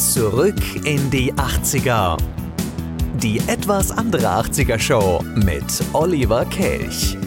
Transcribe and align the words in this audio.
Zurück 0.00 0.86
in 0.86 1.10
die 1.10 1.30
80er. 1.34 2.16
Die 3.22 3.38
etwas 3.48 3.92
andere 3.92 4.28
80er 4.28 4.78
Show 4.78 5.22
mit 5.34 5.62
Oliver 5.92 6.46
Kelch. 6.46 7.18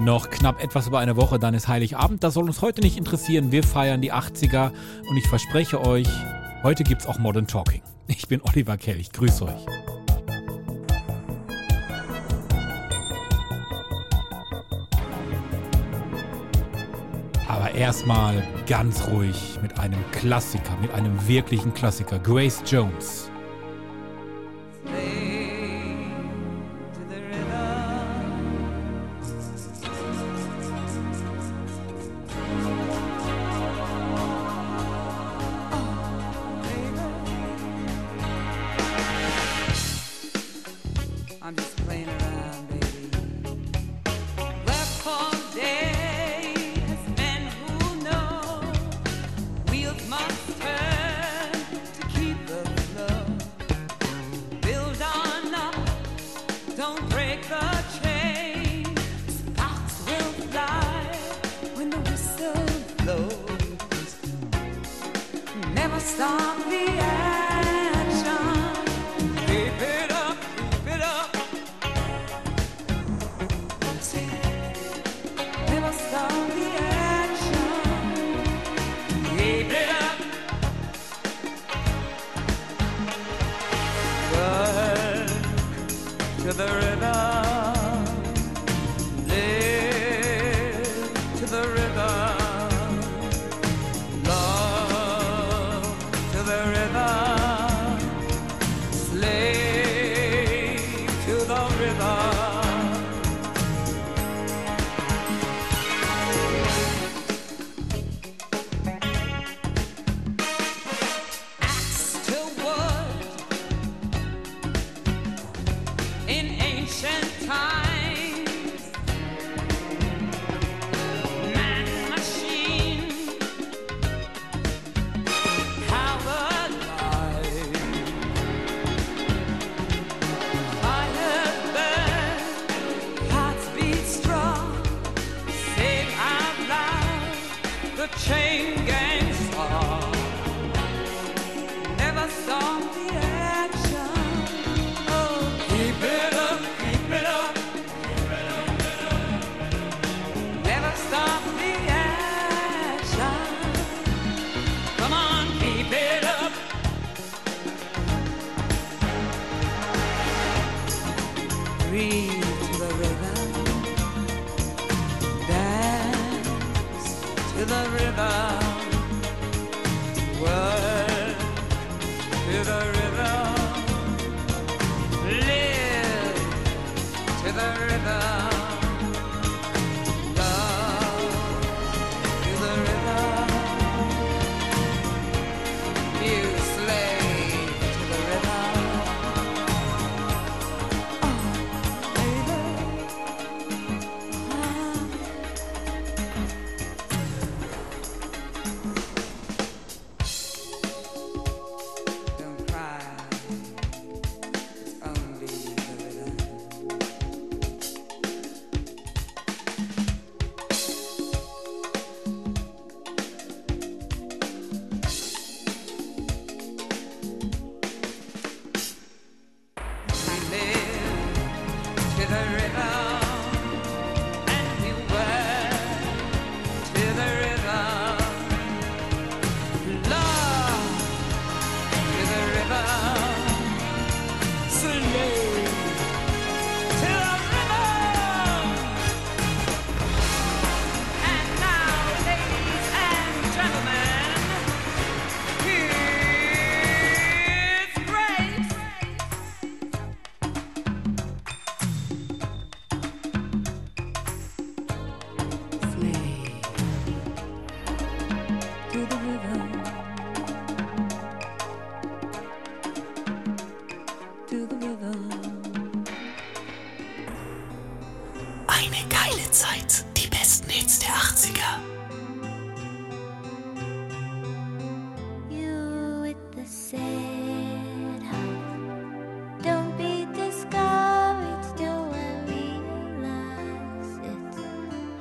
Noch 0.00 0.30
knapp 0.30 0.60
etwas 0.60 0.88
über 0.88 0.98
eine 0.98 1.14
Woche, 1.14 1.38
dann 1.38 1.54
ist 1.54 1.68
Heiligabend. 1.68 2.24
Das 2.24 2.34
soll 2.34 2.46
uns 2.46 2.60
heute 2.60 2.80
nicht 2.80 2.98
interessieren. 2.98 3.52
Wir 3.52 3.62
feiern 3.62 4.00
die 4.00 4.12
80er 4.12 4.72
und 5.08 5.16
ich 5.16 5.28
verspreche 5.28 5.80
euch, 5.80 6.08
heute 6.64 6.82
gibt's 6.82 7.06
auch 7.06 7.20
Modern 7.20 7.46
Talking. 7.46 7.82
Ich 8.08 8.26
bin 8.26 8.40
Oliver 8.42 8.76
Kelch. 8.76 9.12
Grüß 9.12 9.42
euch. 9.42 9.99
Aber 17.60 17.74
erstmal 17.74 18.42
ganz 18.66 19.06
ruhig 19.08 19.58
mit 19.60 19.78
einem 19.78 20.02
Klassiker, 20.12 20.74
mit 20.80 20.94
einem 20.94 21.28
wirklichen 21.28 21.74
Klassiker, 21.74 22.18
Grace 22.18 22.62
Jones. 22.64 23.30
to 86.50 86.56
the 86.56 86.64
river. 86.64 86.89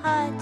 heart 0.01 0.38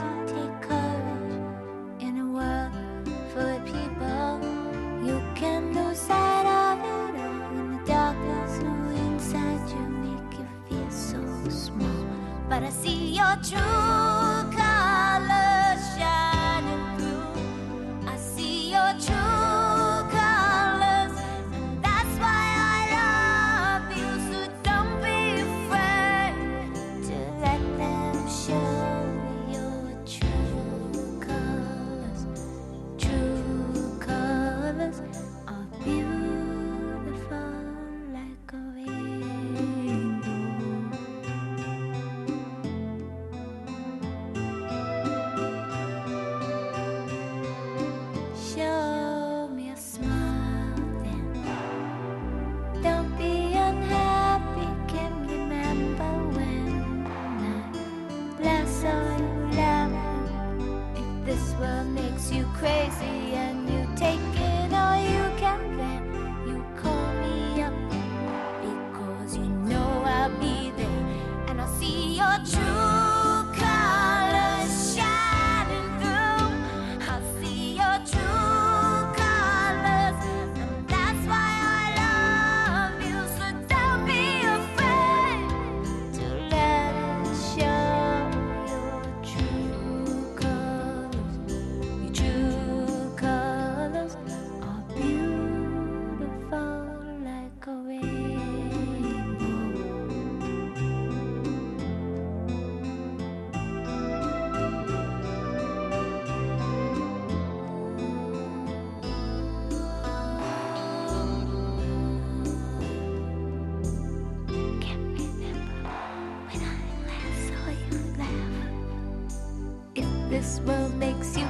This 120.38 120.60
world 120.60 120.94
makes 120.94 121.36
you 121.36 121.47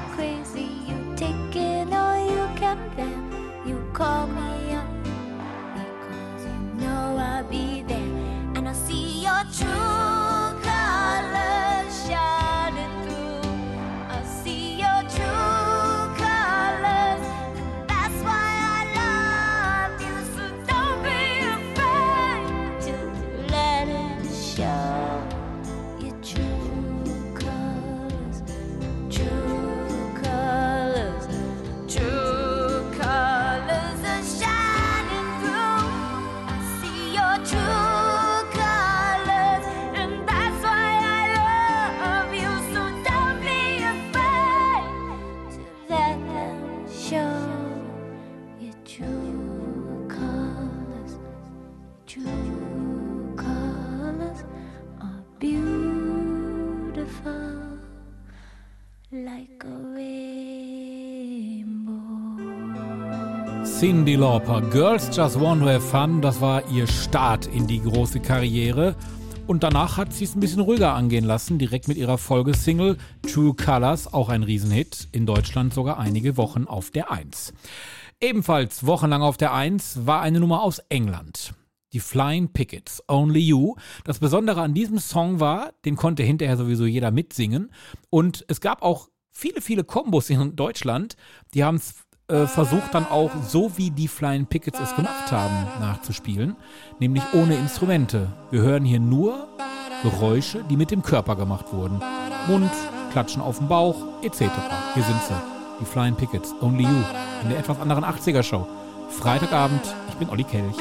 Cindy 63.79 64.15
Lauper. 64.15 64.61
Girls 64.71 65.15
Just 65.15 65.39
Want 65.39 65.61
to 65.61 65.69
Have 65.69 65.81
Fun, 65.81 66.19
das 66.19 66.41
war 66.41 66.67
ihr 66.71 66.87
Start 66.87 67.45
in 67.45 67.67
die 67.67 67.79
große 67.79 68.19
Karriere. 68.19 68.95
Und 69.45 69.61
danach 69.61 69.97
hat 69.97 70.11
sie 70.13 70.23
es 70.23 70.35
ein 70.35 70.39
bisschen 70.39 70.61
ruhiger 70.61 70.95
angehen 70.95 71.25
lassen, 71.25 71.59
direkt 71.59 71.87
mit 71.87 71.95
ihrer 71.95 72.17
Folgesingle 72.17 72.97
True 73.31 73.53
Colors, 73.53 74.11
auch 74.11 74.29
ein 74.29 74.41
Riesenhit, 74.41 75.09
in 75.11 75.27
Deutschland 75.27 75.75
sogar 75.75 75.99
einige 75.99 76.37
Wochen 76.37 76.65
auf 76.65 76.89
der 76.89 77.11
Eins. 77.11 77.53
Ebenfalls 78.19 78.87
wochenlang 78.87 79.21
auf 79.21 79.37
der 79.37 79.53
Eins 79.53 80.07
war 80.07 80.21
eine 80.21 80.39
Nummer 80.39 80.63
aus 80.63 80.79
England. 80.89 81.53
Die 81.93 81.99
Flying 81.99 82.53
Pickets, 82.53 83.03
Only 83.07 83.41
You. 83.41 83.75
Das 84.05 84.17
Besondere 84.17 84.61
an 84.61 84.73
diesem 84.73 84.97
Song 84.97 85.39
war, 85.39 85.73
den 85.85 85.97
konnte 85.97 86.23
hinterher 86.23 86.57
sowieso 86.57 86.87
jeder 86.87 87.11
mitsingen. 87.11 87.71
Und 88.09 88.43
es 88.47 88.59
gab 88.59 88.81
auch 88.81 89.09
viele, 89.29 89.61
viele 89.61 89.83
Kombos 89.83 90.31
in 90.31 90.55
Deutschland. 90.55 91.15
Die 91.53 91.63
haben 91.63 91.75
es 91.75 92.06
äh, 92.27 92.45
versucht 92.45 92.93
dann 92.93 93.07
auch, 93.07 93.31
so 93.47 93.71
wie 93.77 93.89
die 93.89 94.07
Flying 94.07 94.45
Pickets 94.45 94.79
es 94.79 94.95
gemacht 94.95 95.31
haben, 95.31 95.67
nachzuspielen, 95.79 96.55
nämlich 96.99 97.23
ohne 97.33 97.55
Instrumente. 97.55 98.27
Wir 98.51 98.61
hören 98.61 98.83
hier 98.83 98.99
nur 98.99 99.47
Geräusche, 100.03 100.63
die 100.69 100.77
mit 100.77 100.91
dem 100.91 101.01
Körper 101.01 101.35
gemacht 101.35 101.71
wurden. 101.71 102.01
Mund, 102.47 102.71
Klatschen 103.11 103.41
auf 103.41 103.57
dem 103.57 103.67
Bauch, 103.67 103.95
etc. 104.23 104.43
Hier 104.93 105.03
sind 105.03 105.21
sie, 105.27 105.41
die 105.79 105.85
Flying 105.85 106.15
Pickets, 106.15 106.53
Only 106.61 106.83
You, 106.83 107.03
in 107.43 107.49
der 107.49 107.59
etwas 107.59 107.79
anderen 107.79 108.03
80er-Show. 108.03 108.67
Freitagabend, 109.09 109.81
ich 110.09 110.15
bin 110.15 110.29
Olli 110.29 110.43
Kelch. 110.43 110.75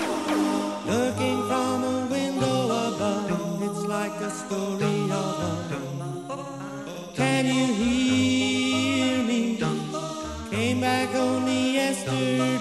Okay. 0.86 1.35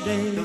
day. 0.06 0.45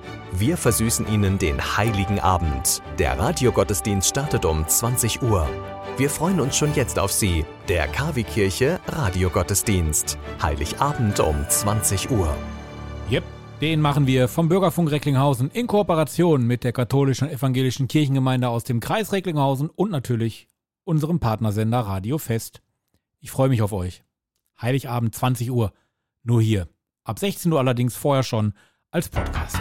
Wir 0.33 0.55
versüßen 0.55 1.07
Ihnen 1.09 1.37
den 1.37 1.59
heiligen 1.59 2.17
Abend. 2.21 2.81
Der 2.97 3.19
Radiogottesdienst 3.19 4.07
startet 4.07 4.45
um 4.45 4.65
20 4.65 5.21
Uhr. 5.21 5.45
Wir 5.97 6.09
freuen 6.09 6.39
uns 6.39 6.55
schon 6.55 6.73
jetzt 6.73 6.97
auf 6.97 7.11
Sie. 7.11 7.45
Der 7.67 7.85
KW 7.89 8.23
Kirche 8.23 8.79
Radiogottesdienst. 8.87 10.17
Heiligabend 10.41 11.19
um 11.19 11.35
20 11.49 12.11
Uhr. 12.11 12.33
Yep, 13.11 13.25
den 13.59 13.81
machen 13.81 14.07
wir 14.07 14.29
vom 14.29 14.47
Bürgerfunk 14.47 14.89
Recklinghausen 14.91 15.51
in 15.51 15.67
Kooperation 15.67 16.47
mit 16.47 16.63
der 16.63 16.71
katholischen 16.71 17.27
und 17.27 17.33
evangelischen 17.33 17.89
Kirchengemeinde 17.89 18.47
aus 18.47 18.63
dem 18.63 18.79
Kreis 18.79 19.11
Recklinghausen 19.11 19.69
und 19.69 19.91
natürlich 19.91 20.47
unserem 20.85 21.19
Partnersender 21.19 21.79
Radio 21.81 22.17
Fest. 22.17 22.61
Ich 23.19 23.31
freue 23.31 23.49
mich 23.49 23.61
auf 23.61 23.73
euch. 23.73 24.05
Heiligabend 24.61 25.13
20 25.13 25.51
Uhr. 25.51 25.73
Nur 26.23 26.41
hier. 26.41 26.69
Ab 27.03 27.19
16 27.19 27.51
Uhr 27.51 27.59
allerdings 27.59 27.97
vorher 27.97 28.23
schon 28.23 28.53
als 28.91 29.09
Podcast. 29.09 29.59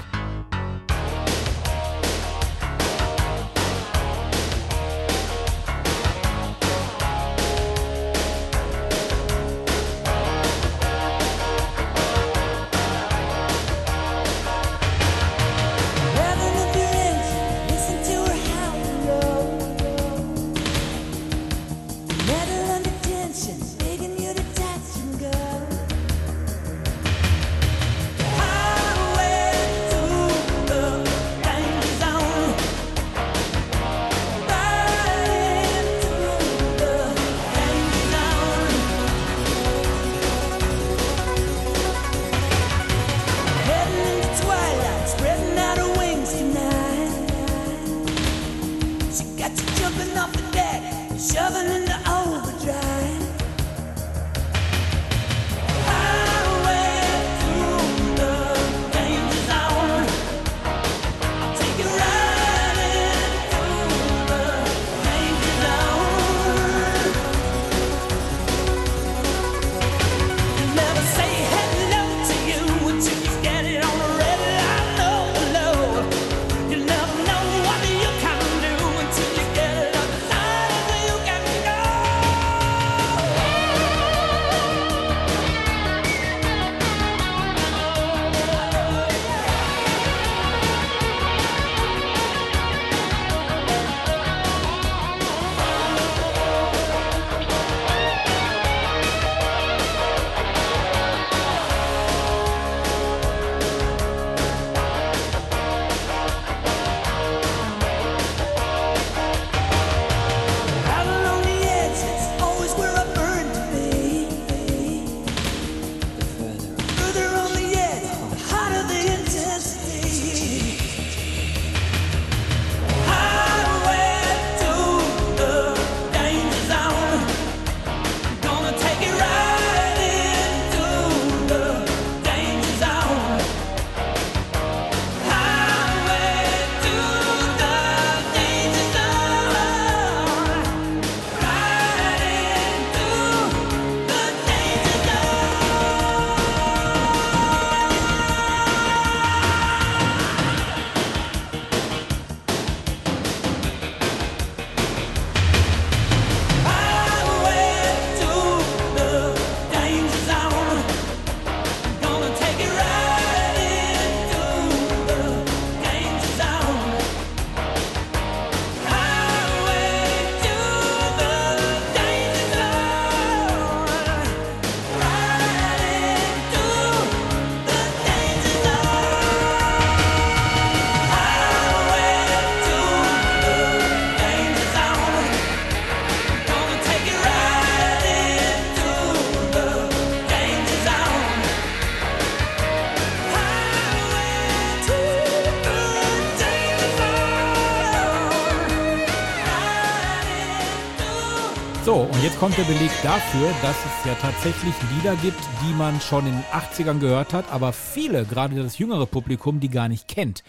Kommt 202.41 202.57
der 202.57 202.65
Beleg 202.65 202.91
dafür, 203.03 203.53
dass 203.61 203.77
es 203.85 204.07
ja 204.07 204.15
tatsächlich 204.15 204.73
Lieder 204.97 205.15
gibt, 205.17 205.39
die 205.63 205.75
man 205.75 206.01
schon 206.01 206.27
in 206.27 206.33
den 206.33 206.45
80ern 206.45 206.99
gehört 206.99 207.35
hat, 207.35 207.53
aber 207.53 207.75
viele, 207.75 208.25
gerade 208.25 208.63
das 208.63 208.79
jüngere 208.79 209.05
Publikum, 209.05 209.61
die 209.61 209.69
gar 209.69 209.89
nicht 209.91 210.09
kennt. 210.09 210.43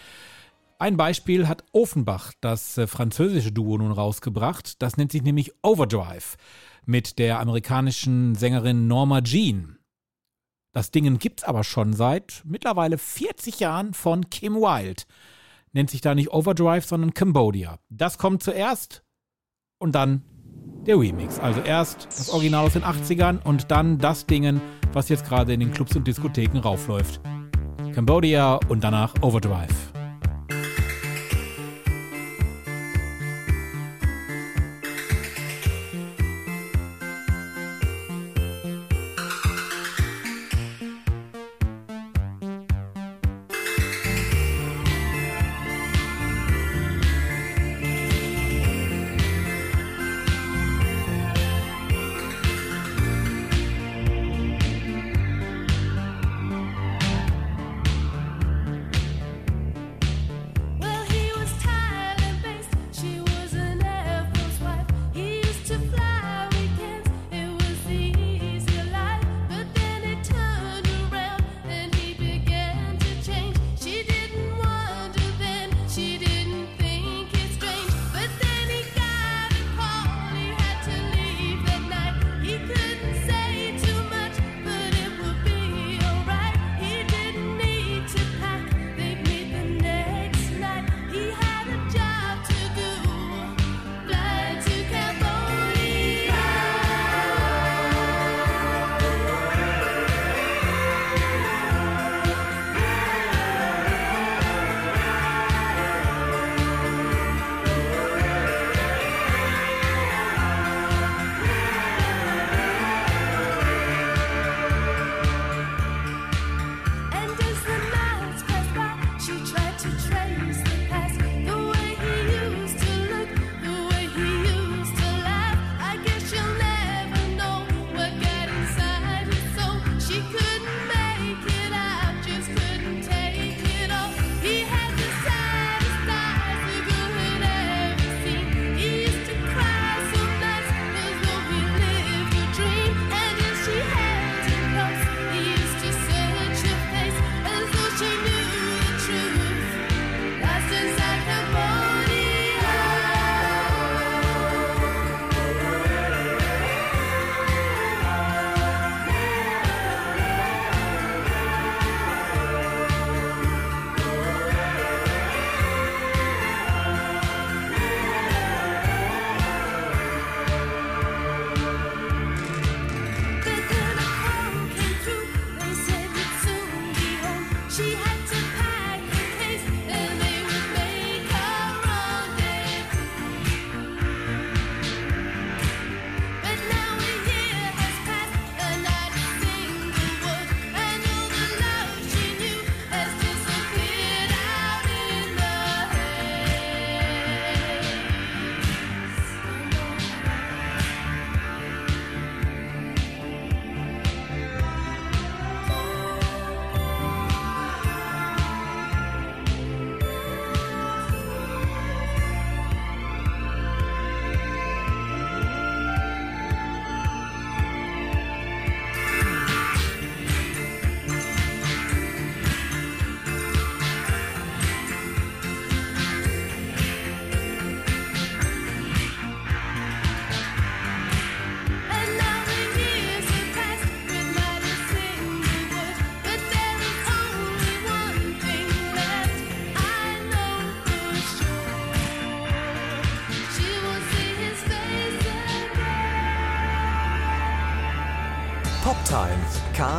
Ein 0.79 0.95
Beispiel 0.95 1.49
hat 1.49 1.65
Offenbach, 1.73 2.31
das 2.39 2.77
äh, 2.77 2.87
französische 2.87 3.51
Duo, 3.51 3.77
nun 3.77 3.91
rausgebracht. 3.91 4.81
Das 4.81 4.95
nennt 4.95 5.11
sich 5.11 5.21
nämlich 5.21 5.51
Overdrive 5.63 6.37
mit 6.85 7.19
der 7.19 7.41
amerikanischen 7.41 8.35
Sängerin 8.35 8.87
Norma 8.87 9.19
Jean. 9.19 9.77
Das 10.71 10.91
Ding 10.91 11.19
gibt's 11.19 11.43
aber 11.43 11.65
schon 11.65 11.91
seit 11.91 12.41
mittlerweile 12.45 12.97
40 12.97 13.59
Jahren 13.59 13.93
von 13.93 14.29
Kim 14.29 14.55
Wilde. 14.55 15.03
Nennt 15.73 15.89
sich 15.89 15.99
da 15.99 16.15
nicht 16.15 16.31
Overdrive, 16.31 16.85
sondern 16.85 17.13
Cambodia. 17.13 17.79
Das 17.89 18.17
kommt 18.17 18.43
zuerst 18.43 19.03
und 19.77 19.93
dann 19.93 20.23
der 20.85 20.99
Remix. 20.99 21.39
Also 21.39 21.61
erst 21.61 22.07
das 22.07 22.29
Original 22.29 22.65
aus 22.65 22.73
den 22.73 22.83
80ern 22.83 23.39
und 23.43 23.71
dann 23.71 23.97
das 23.97 24.25
Dingen, 24.25 24.61
was 24.93 25.09
jetzt 25.09 25.25
gerade 25.25 25.53
in 25.53 25.59
den 25.59 25.71
Clubs 25.71 25.95
und 25.95 26.07
Diskotheken 26.07 26.59
raufläuft. 26.59 27.21
Cambodia 27.93 28.59
und 28.67 28.83
danach 28.83 29.13
Overdrive. 29.21 30.00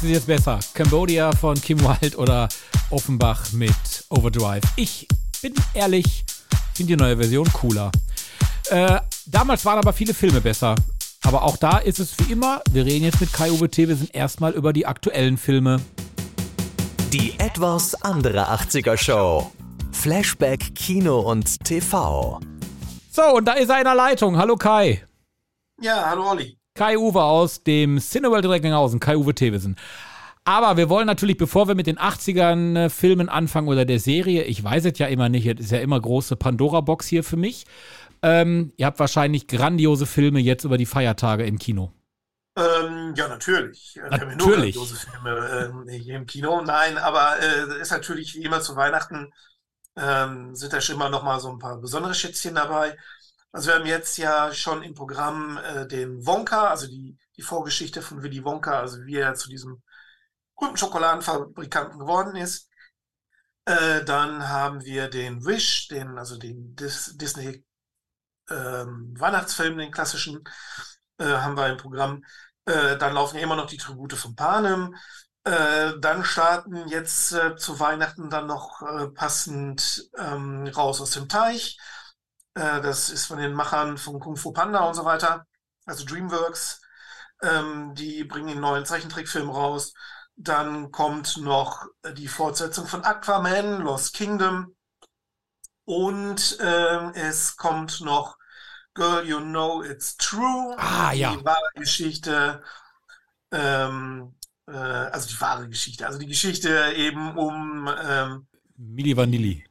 Was 0.00 0.06
ist 0.06 0.14
jetzt 0.14 0.26
besser? 0.28 0.58
Cambodia 0.72 1.30
von 1.30 1.60
Kim 1.60 1.78
Wilde 1.78 2.16
oder 2.16 2.48
Offenbach 2.88 3.52
mit 3.52 3.70
Overdrive? 4.08 4.62
Ich 4.76 5.06
bin 5.42 5.52
ehrlich, 5.74 6.24
finde 6.72 6.96
die 6.96 7.02
neue 7.02 7.18
Version 7.18 7.46
cooler. 7.52 7.92
Äh, 8.70 8.98
damals 9.26 9.62
waren 9.66 9.78
aber 9.78 9.92
viele 9.92 10.14
Filme 10.14 10.40
besser. 10.40 10.74
Aber 11.24 11.42
auch 11.42 11.58
da 11.58 11.76
ist 11.76 11.98
es 11.98 12.18
wie 12.18 12.32
immer, 12.32 12.62
wir 12.70 12.86
reden 12.86 13.04
jetzt 13.04 13.20
mit 13.20 13.30
Kai-Uwe 13.30 13.68
T., 13.68 13.88
wir 13.88 13.96
sind 13.96 14.14
erstmal 14.14 14.52
über 14.52 14.72
die 14.72 14.86
aktuellen 14.86 15.36
Filme. 15.36 15.82
Die 17.12 17.38
etwas 17.38 17.94
andere 18.02 18.48
80er 18.48 18.96
Show. 18.96 19.52
Flashback 19.92 20.74
Kino 20.74 21.20
und 21.20 21.62
TV. 21.62 22.40
So, 23.12 23.34
und 23.34 23.44
da 23.44 23.52
ist 23.52 23.68
er 23.68 23.76
in 23.76 23.84
der 23.84 23.96
Leitung. 23.96 24.38
Hallo 24.38 24.56
Kai. 24.56 25.06
Ja, 25.78 26.06
hallo 26.08 26.30
Olli. 26.30 26.59
Kai-Uwe 26.80 27.22
aus 27.22 27.62
dem 27.62 28.00
Cineworld 28.00 28.46
Recklinghausen, 28.46 29.00
Kai-Uwe 29.00 29.34
Thewesen. 29.34 29.76
Aber 30.44 30.78
wir 30.78 30.88
wollen 30.88 31.06
natürlich, 31.06 31.36
bevor 31.36 31.68
wir 31.68 31.74
mit 31.74 31.86
den 31.86 31.98
80ern 31.98 32.86
äh, 32.86 32.88
Filmen 32.88 33.28
anfangen 33.28 33.68
oder 33.68 33.84
der 33.84 34.00
Serie, 34.00 34.44
ich 34.44 34.64
weiß 34.64 34.86
es 34.86 34.98
ja 34.98 35.06
immer 35.06 35.28
nicht, 35.28 35.46
es 35.46 35.66
ist 35.66 35.72
ja 35.72 35.80
immer 35.80 36.00
große 36.00 36.36
Pandora-Box 36.36 37.06
hier 37.06 37.22
für 37.22 37.36
mich. 37.36 37.66
Ähm, 38.22 38.72
ihr 38.78 38.86
habt 38.86 38.98
wahrscheinlich 38.98 39.46
grandiose 39.46 40.06
Filme 40.06 40.40
jetzt 40.40 40.64
über 40.64 40.78
die 40.78 40.86
Feiertage 40.86 41.44
im 41.44 41.58
Kino. 41.58 41.92
Ähm, 42.56 43.12
ja, 43.14 43.28
natürlich. 43.28 43.98
Äh, 43.98 44.10
wir 44.10 44.18
haben 44.18 44.30
ja 44.30 44.36
nur 44.36 44.48
Natürlich. 44.48 44.74
grandiose 44.74 44.96
Filme 44.96 45.84
ähm, 45.86 45.88
hier 45.90 46.16
im 46.16 46.24
Kino. 46.24 46.62
Nein, 46.62 46.96
aber 46.96 47.34
äh, 47.40 47.78
ist 47.82 47.92
natürlich 47.92 48.36
wie 48.36 48.44
immer 48.44 48.62
zu 48.62 48.74
Weihnachten 48.74 49.30
ähm, 49.96 50.54
sind 50.54 50.72
da 50.72 50.80
schon 50.80 50.96
immer 50.96 51.10
noch 51.10 51.24
mal 51.24 51.40
so 51.40 51.50
ein 51.50 51.58
paar 51.58 51.76
besondere 51.76 52.14
Schätzchen 52.14 52.54
dabei. 52.54 52.96
Also 53.52 53.68
wir 53.68 53.74
haben 53.76 53.86
jetzt 53.86 54.16
ja 54.16 54.52
schon 54.52 54.82
im 54.82 54.94
Programm 54.94 55.58
äh, 55.58 55.86
den 55.86 56.24
Wonka, 56.24 56.68
also 56.68 56.86
die, 56.86 57.18
die 57.36 57.42
Vorgeschichte 57.42 58.02
von 58.02 58.22
Willy 58.22 58.44
Wonka, 58.44 58.78
also 58.80 59.04
wie 59.04 59.16
er 59.16 59.34
zu 59.34 59.48
diesem 59.48 59.82
berühmten 60.56 60.76
Schokoladenfabrikanten 60.76 61.98
geworden 61.98 62.36
ist. 62.36 62.68
Äh, 63.64 64.04
dann 64.04 64.48
haben 64.48 64.84
wir 64.84 65.08
den 65.08 65.44
Wish, 65.44 65.88
den, 65.88 66.18
also 66.18 66.36
den 66.38 66.74
Dis 66.76 67.16
Disney 67.16 67.64
ähm, 68.50 69.14
Weihnachtsfilm, 69.18 69.78
den 69.78 69.92
klassischen, 69.92 70.44
äh, 71.18 71.24
haben 71.24 71.56
wir 71.56 71.68
im 71.68 71.76
Programm. 71.76 72.24
Äh, 72.66 72.98
dann 72.98 73.14
laufen 73.14 73.36
ja 73.36 73.42
immer 73.42 73.56
noch 73.56 73.66
die 73.66 73.76
Tribute 73.76 74.14
von 74.14 74.34
Panem. 74.36 74.94
Äh, 75.44 75.92
dann 76.00 76.24
starten 76.24 76.88
jetzt 76.88 77.32
äh, 77.32 77.56
zu 77.56 77.80
Weihnachten 77.80 78.28
dann 78.30 78.46
noch 78.46 78.82
äh, 78.82 79.08
passend 79.08 80.10
ähm, 80.18 80.66
Raus 80.68 81.00
aus 81.00 81.12
dem 81.12 81.28
Teich. 81.28 81.78
Äh, 82.54 82.80
das 82.80 83.10
ist 83.10 83.26
von 83.26 83.38
den 83.38 83.54
Machern 83.54 83.98
von 83.98 84.20
Kung 84.20 84.36
Fu 84.36 84.52
Panda 84.52 84.80
und 84.80 84.94
so 84.94 85.04
weiter, 85.04 85.46
also 85.86 86.04
DreamWorks. 86.04 86.80
Ähm, 87.42 87.94
die 87.94 88.24
bringen 88.24 88.50
einen 88.50 88.60
neuen 88.60 88.86
Zeichentrickfilm 88.86 89.48
raus. 89.48 89.94
Dann 90.36 90.90
kommt 90.90 91.36
noch 91.38 91.86
die 92.16 92.28
Fortsetzung 92.28 92.86
von 92.86 93.04
Aquaman, 93.04 93.80
Lost 93.80 94.14
Kingdom. 94.14 94.74
Und 95.84 96.58
ähm, 96.60 97.12
es 97.14 97.56
kommt 97.56 98.00
noch 98.00 98.36
Girl, 98.94 99.26
You 99.26 99.40
Know 99.40 99.82
It's 99.82 100.16
True. 100.16 100.76
Ah, 100.78 101.12
ja. 101.12 101.34
Die 101.34 101.44
wahre 101.44 101.70
Geschichte. 101.74 102.62
Ähm, 103.50 104.34
äh, 104.66 104.72
also 104.72 105.28
die 105.28 105.40
wahre 105.40 105.68
Geschichte. 105.68 106.06
Also 106.06 106.18
die 106.18 106.26
Geschichte 106.26 106.92
eben 106.94 107.36
um 107.36 107.88
ähm, 108.02 108.46
Milli 108.76 109.16
Vanilli. 109.16 109.64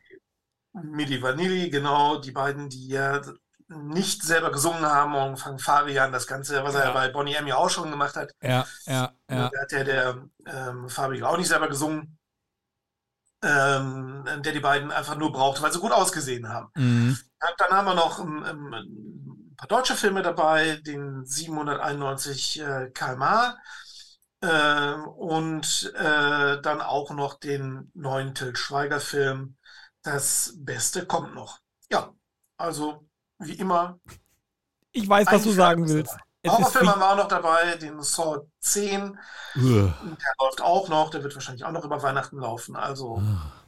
Milli 0.73 1.21
Vanilli, 1.21 1.69
genau, 1.69 2.19
die 2.19 2.32
beiden, 2.32 2.69
die 2.69 2.88
ja 2.89 3.21
nicht 3.67 4.23
selber 4.23 4.51
gesungen 4.51 4.86
haben 4.86 5.13
und 5.15 5.38
fangen 5.38 5.60
Fabian 5.60 6.12
das 6.12 6.25
Ganze, 6.27 6.63
was 6.63 6.73
er 6.75 6.86
Ja. 6.86 6.91
bei 6.93 7.10
Bonnie 7.10 7.36
M 7.36 7.47
ja 7.47 7.55
auch 7.58 7.69
schon 7.69 7.91
gemacht 7.91 8.15
hat. 8.15 8.32
Ja, 8.41 8.65
ja, 8.86 9.13
ja. 9.29 9.49
Da 9.49 9.62
hat 9.62 9.71
ja 9.71 9.84
der 9.84 10.25
ähm, 10.47 10.89
Fabian 10.89 11.23
auch 11.23 11.38
nicht 11.38 11.47
selber 11.49 11.67
gesungen. 11.67 12.17
Ähm, 13.41 14.25
der 14.43 14.51
die 14.51 14.60
beiden 14.60 14.91
einfach 14.91 15.15
nur 15.15 15.32
brauchte, 15.32 15.62
weil 15.62 15.71
sie 15.71 15.79
gut 15.79 15.93
ausgesehen 15.93 16.49
haben. 16.49 16.69
Mhm. 16.75 17.17
Dann 17.58 17.69
haben 17.69 17.86
wir 17.86 17.95
noch 17.95 18.19
ähm, 18.19 18.43
ähm, 18.45 18.73
ein 18.73 19.55
paar 19.55 19.67
deutsche 19.69 19.95
Filme 19.95 20.21
dabei, 20.21 20.75
den 20.86 21.25
791 21.25 22.60
äh, 22.60 22.89
km/h 22.93 23.58
ähm, 24.41 25.08
und 25.08 25.93
äh, 25.95 26.62
dann 26.62 26.82
auch 26.82 27.12
noch 27.12 27.39
den 27.39 27.89
neuen 27.93 28.36
Til 28.36 28.55
Schweiger-Film 28.58 29.55
Das 30.12 30.54
Beste 30.58 31.06
kommt 31.06 31.36
noch. 31.36 31.60
Ja, 31.91 32.12
also 32.58 33.06
wie 33.38 33.54
immer. 33.54 34.00
Ich 34.91 35.08
weiß, 35.08 35.28
was 35.32 35.43
du 35.43 35.52
sagen 35.52 35.88
willst. 35.88 36.12
dabei. 36.13 36.24
Es 36.41 36.52
ist 36.52 36.58
Horrorfilm 36.58 36.86
wie, 36.86 36.89
haben 36.89 37.00
wir 37.02 37.12
auch 37.12 37.17
noch 37.17 37.28
dabei, 37.28 37.76
den 37.76 38.02
Saw 38.02 38.39
10, 38.62 39.19
Ugh. 39.58 39.93
der 40.02 40.34
läuft 40.39 40.62
auch 40.62 40.88
noch, 40.88 41.12
der 41.12 41.22
wird 41.22 41.36
wahrscheinlich 41.36 41.65
auch 41.65 41.72
noch 41.72 41.84
über 41.84 42.02
Weihnachten 42.02 42.39
laufen. 42.39 42.76
Also 42.76 43.22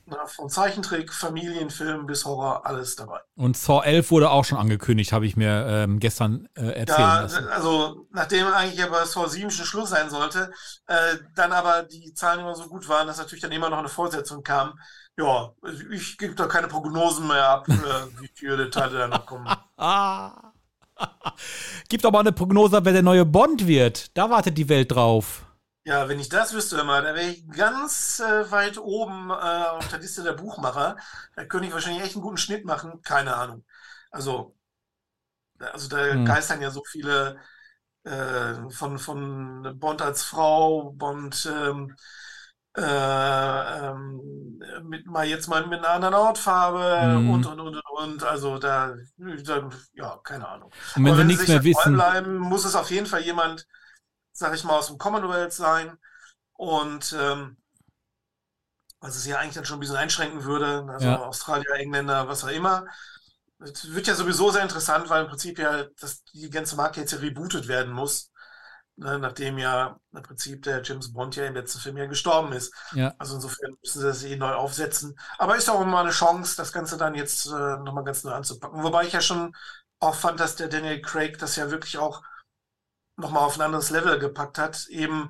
na, 0.05 0.25
von 0.25 0.49
Zeichentrick, 0.49 1.13
Familienfilm 1.13 2.05
bis 2.05 2.25
Horror, 2.25 2.65
alles 2.65 2.95
dabei. 2.95 3.19
Und 3.35 3.55
Saw 3.55 3.83
11 3.83 4.09
wurde 4.09 4.31
auch 4.31 4.45
schon 4.45 4.57
angekündigt, 4.57 5.11
habe 5.11 5.25
ich 5.25 5.35
mir 5.37 5.65
ähm, 5.67 5.99
gestern 5.99 6.47
äh, 6.55 6.61
erzählen 6.71 6.99
Ja, 6.99 7.21
lassen. 7.21 7.47
also 7.49 8.07
nachdem 8.11 8.47
eigentlich 8.47 8.79
ja 8.79 8.87
bei 8.87 9.05
Saw 9.05 9.27
7 9.27 9.51
schon 9.51 9.65
Schluss 9.65 9.89
sein 9.89 10.09
sollte, 10.09 10.51
äh, 10.87 11.17
dann 11.35 11.51
aber 11.51 11.83
die 11.83 12.13
Zahlen 12.13 12.39
immer 12.39 12.55
so 12.55 12.67
gut 12.67 12.87
waren, 12.89 13.05
dass 13.05 13.17
natürlich 13.17 13.41
dann 13.41 13.51
immer 13.51 13.69
noch 13.69 13.79
eine 13.79 13.89
Fortsetzung 13.89 14.43
kam. 14.43 14.79
Ja, 15.21 15.53
also 15.61 15.83
ich 15.91 16.17
gebe 16.17 16.35
da 16.35 16.47
keine 16.47 16.67
Prognosen 16.67 17.27
mehr 17.27 17.47
ab, 17.47 17.71
äh, 17.81 18.19
wie 18.19 18.29
viele 18.33 18.69
Teile 18.69 18.97
da 18.99 19.07
noch 19.07 19.25
kommen. 19.25 19.57
Ah. 19.77 20.53
Gibt 21.89 22.05
aber 22.05 22.19
eine 22.19 22.31
Prognose, 22.31 22.83
wer 22.83 22.93
der 22.93 23.01
neue 23.03 23.25
Bond 23.25 23.67
wird. 23.67 24.15
Da 24.17 24.29
wartet 24.29 24.57
die 24.57 24.69
Welt 24.69 24.91
drauf. 24.91 25.43
Ja, 25.83 26.07
wenn 26.07 26.19
ich 26.19 26.29
das 26.29 26.53
wüsste 26.53 26.79
immer, 26.79 27.01
dann 27.01 27.15
wäre 27.15 27.29
ich 27.31 27.47
ganz 27.49 28.19
äh, 28.19 28.51
weit 28.51 28.77
oben 28.77 29.31
äh, 29.31 29.33
auf 29.33 29.87
der 29.87 29.97
Liste 29.99 30.21
der 30.23 30.33
Buchmacher. 30.33 30.95
Da 31.35 31.45
könnte 31.45 31.67
ich 31.67 31.73
wahrscheinlich 31.73 32.03
echt 32.03 32.13
einen 32.15 32.21
guten 32.23 32.37
Schnitt 32.37 32.65
machen. 32.65 33.01
Keine 33.01 33.35
Ahnung. 33.35 33.65
Also, 34.11 34.55
also 35.59 35.87
da 35.89 36.15
Hm. 36.15 36.23
geistern 36.23 36.61
ja 36.61 36.71
so 36.71 36.83
viele 36.83 37.39
äh, 38.03 38.69
von, 38.71 38.99
von 38.99 39.79
Bond 39.79 40.01
als 40.01 40.23
Frau, 40.23 40.91
Bond 40.93 41.47
ähm, 41.51 41.95
äh, 42.77 42.81
ähm, 43.89 44.59
mit 44.83 45.05
mal 45.07 45.25
jetzt 45.27 45.47
mal 45.47 45.65
mit 45.67 45.79
einer 45.79 45.89
anderen 45.89 46.15
Hautfarbe 46.15 47.21
Mhm. 47.21 47.29
und 47.29 47.45
und 47.45 47.59
und 47.59 47.75
und 47.75 47.83
und. 47.99 48.23
Also 48.23 48.57
da, 48.59 48.95
da 49.17 49.69
ja, 49.93 50.17
keine 50.23 50.47
Ahnung. 50.47 50.71
Und 50.95 51.05
wenn 51.05 51.13
Aber 51.13 51.17
sie 51.17 51.21
wenn 51.21 51.27
nichts 51.27 51.47
mehr 51.47 51.63
wissen. 51.63 51.93
bleiben, 51.93 52.37
muss 52.37 52.65
es 52.65 52.75
auf 52.75 52.91
jeden 52.91 53.05
Fall 53.07 53.21
jemand, 53.21 53.67
sag 54.33 54.53
ich 54.55 54.63
mal, 54.63 54.77
aus 54.79 54.87
dem 54.87 54.97
Commonwealth 54.97 55.53
sein. 55.53 55.97
Und 56.53 57.15
ähm, 57.19 57.57
was 58.99 59.15
es 59.15 59.25
ja 59.25 59.37
eigentlich 59.39 59.55
dann 59.55 59.65
schon 59.65 59.77
ein 59.77 59.79
bisschen 59.79 59.95
einschränken 59.95 60.43
würde, 60.43 60.85
also 60.89 61.05
Ja. 61.05 61.17
Australier, 61.25 61.71
Engländer, 61.75 62.27
was 62.27 62.43
auch 62.43 62.49
immer. 62.49 62.85
Es 63.59 63.93
wird 63.93 64.07
ja 64.07 64.15
sowieso 64.15 64.51
sehr 64.51 64.63
interessant, 64.63 65.09
weil 65.09 65.23
im 65.23 65.29
Prinzip 65.29 65.59
ja 65.59 65.85
dass 65.99 66.23
die 66.25 66.49
ganze 66.49 66.75
Marke 66.75 67.01
jetzt 67.01 67.11
ja 67.13 67.19
rebootet 67.19 67.67
werden 67.67 67.93
muss, 67.93 68.30
ne, 68.95 69.19
nachdem 69.19 69.57
ja 69.57 69.99
im 70.13 70.23
Prinzip 70.23 70.63
der 70.63 70.81
James 70.83 71.13
Bond 71.13 71.35
ja 71.35 71.45
im 71.45 71.55
letzten 71.55 71.79
Film 71.79 71.97
ja 71.97 72.05
gestorben 72.05 72.53
ist. 72.53 72.73
Ja. 72.93 73.13
Also 73.17 73.35
insofern 73.35 73.75
müssen 73.81 73.99
sie 73.99 74.07
das 74.07 74.23
eh 74.23 74.35
neu 74.35 74.53
aufsetzen. 74.53 75.17
Aber 75.37 75.55
ist 75.55 75.69
auch 75.69 75.81
immer 75.81 75.99
eine 75.99 76.11
Chance, 76.11 76.55
das 76.57 76.71
Ganze 76.71 76.97
dann 76.97 77.15
jetzt 77.15 77.47
äh, 77.47 77.77
nochmal 77.77 78.03
ganz 78.03 78.23
neu 78.23 78.33
anzupacken. 78.33 78.83
Wobei 78.83 79.05
ich 79.05 79.13
ja 79.13 79.21
schon 79.21 79.55
auch 79.99 80.15
fand, 80.15 80.39
dass 80.39 80.55
der 80.55 80.67
Daniel 80.67 81.01
Craig 81.01 81.37
das 81.37 81.55
ja 81.55 81.71
wirklich 81.71 81.97
auch 81.97 82.23
nochmal 83.17 83.43
auf 83.43 83.55
ein 83.55 83.61
anderes 83.61 83.89
Level 83.91 84.17
gepackt 84.19 84.57
hat, 84.57 84.87
eben 84.87 85.29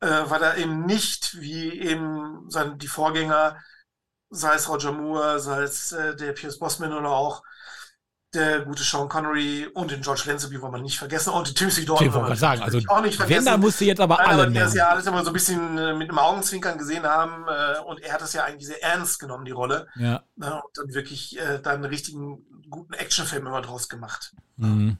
äh, 0.00 0.06
weil 0.06 0.42
er 0.42 0.56
eben 0.56 0.86
nicht 0.86 1.40
wie 1.40 1.70
eben 1.80 2.48
sein, 2.50 2.78
die 2.78 2.88
Vorgänger, 2.88 3.58
sei 4.30 4.54
es 4.54 4.68
Roger 4.68 4.92
Moore, 4.92 5.40
sei 5.40 5.62
es 5.62 5.92
äh, 5.92 6.14
der 6.16 6.32
Pierce 6.32 6.58
Brosnan 6.58 6.92
oder 6.92 7.10
auch 7.10 7.42
der 8.34 8.60
gute 8.60 8.82
Sean 8.82 9.08
Connery 9.08 9.66
und 9.72 9.90
den 9.90 10.02
George 10.02 10.22
Lazenby 10.26 10.60
wollen 10.60 10.74
wir 10.74 10.80
nicht 10.82 10.98
vergessen 10.98 11.30
und 11.30 11.48
den 11.48 11.54
Timothy 11.54 11.86
Dalton 11.86 12.06
Ich 12.06 12.12
wollte 12.12 12.28
wir 12.28 12.36
sagen, 12.36 12.62
also 12.62 12.78
auch 12.88 13.00
nicht 13.00 13.18
wenn, 13.18 13.26
vergessen. 13.26 13.46
dann 13.46 13.60
musst 13.60 13.80
du 13.80 13.86
jetzt 13.86 14.00
aber 14.00 14.16
Nein, 14.16 14.26
alle 14.26 14.42
aber 14.42 14.50
die 14.50 14.58
das 14.58 14.74
ja 14.74 14.88
alles 14.88 15.06
immer 15.06 15.22
so 15.24 15.30
ein 15.30 15.32
bisschen 15.32 15.78
äh, 15.78 15.94
mit 15.94 16.10
einem 16.10 16.18
Augenzwinkern 16.18 16.76
gesehen 16.76 17.04
haben 17.04 17.46
äh, 17.48 17.80
und 17.80 18.00
er 18.02 18.12
hat 18.12 18.20
das 18.20 18.34
ja 18.34 18.44
eigentlich 18.44 18.66
sehr 18.66 18.82
ernst 18.82 19.18
genommen, 19.18 19.46
die 19.46 19.50
Rolle. 19.52 19.86
Ja. 19.96 20.24
Und 20.36 20.44
dann 20.44 20.94
wirklich 20.94 21.38
äh, 21.38 21.58
dann 21.62 21.76
einen 21.76 21.84
richtigen 21.86 22.44
guten 22.68 22.92
Actionfilm 22.92 23.46
immer 23.46 23.62
draus 23.62 23.88
gemacht. 23.88 24.34
Mhm. 24.56 24.98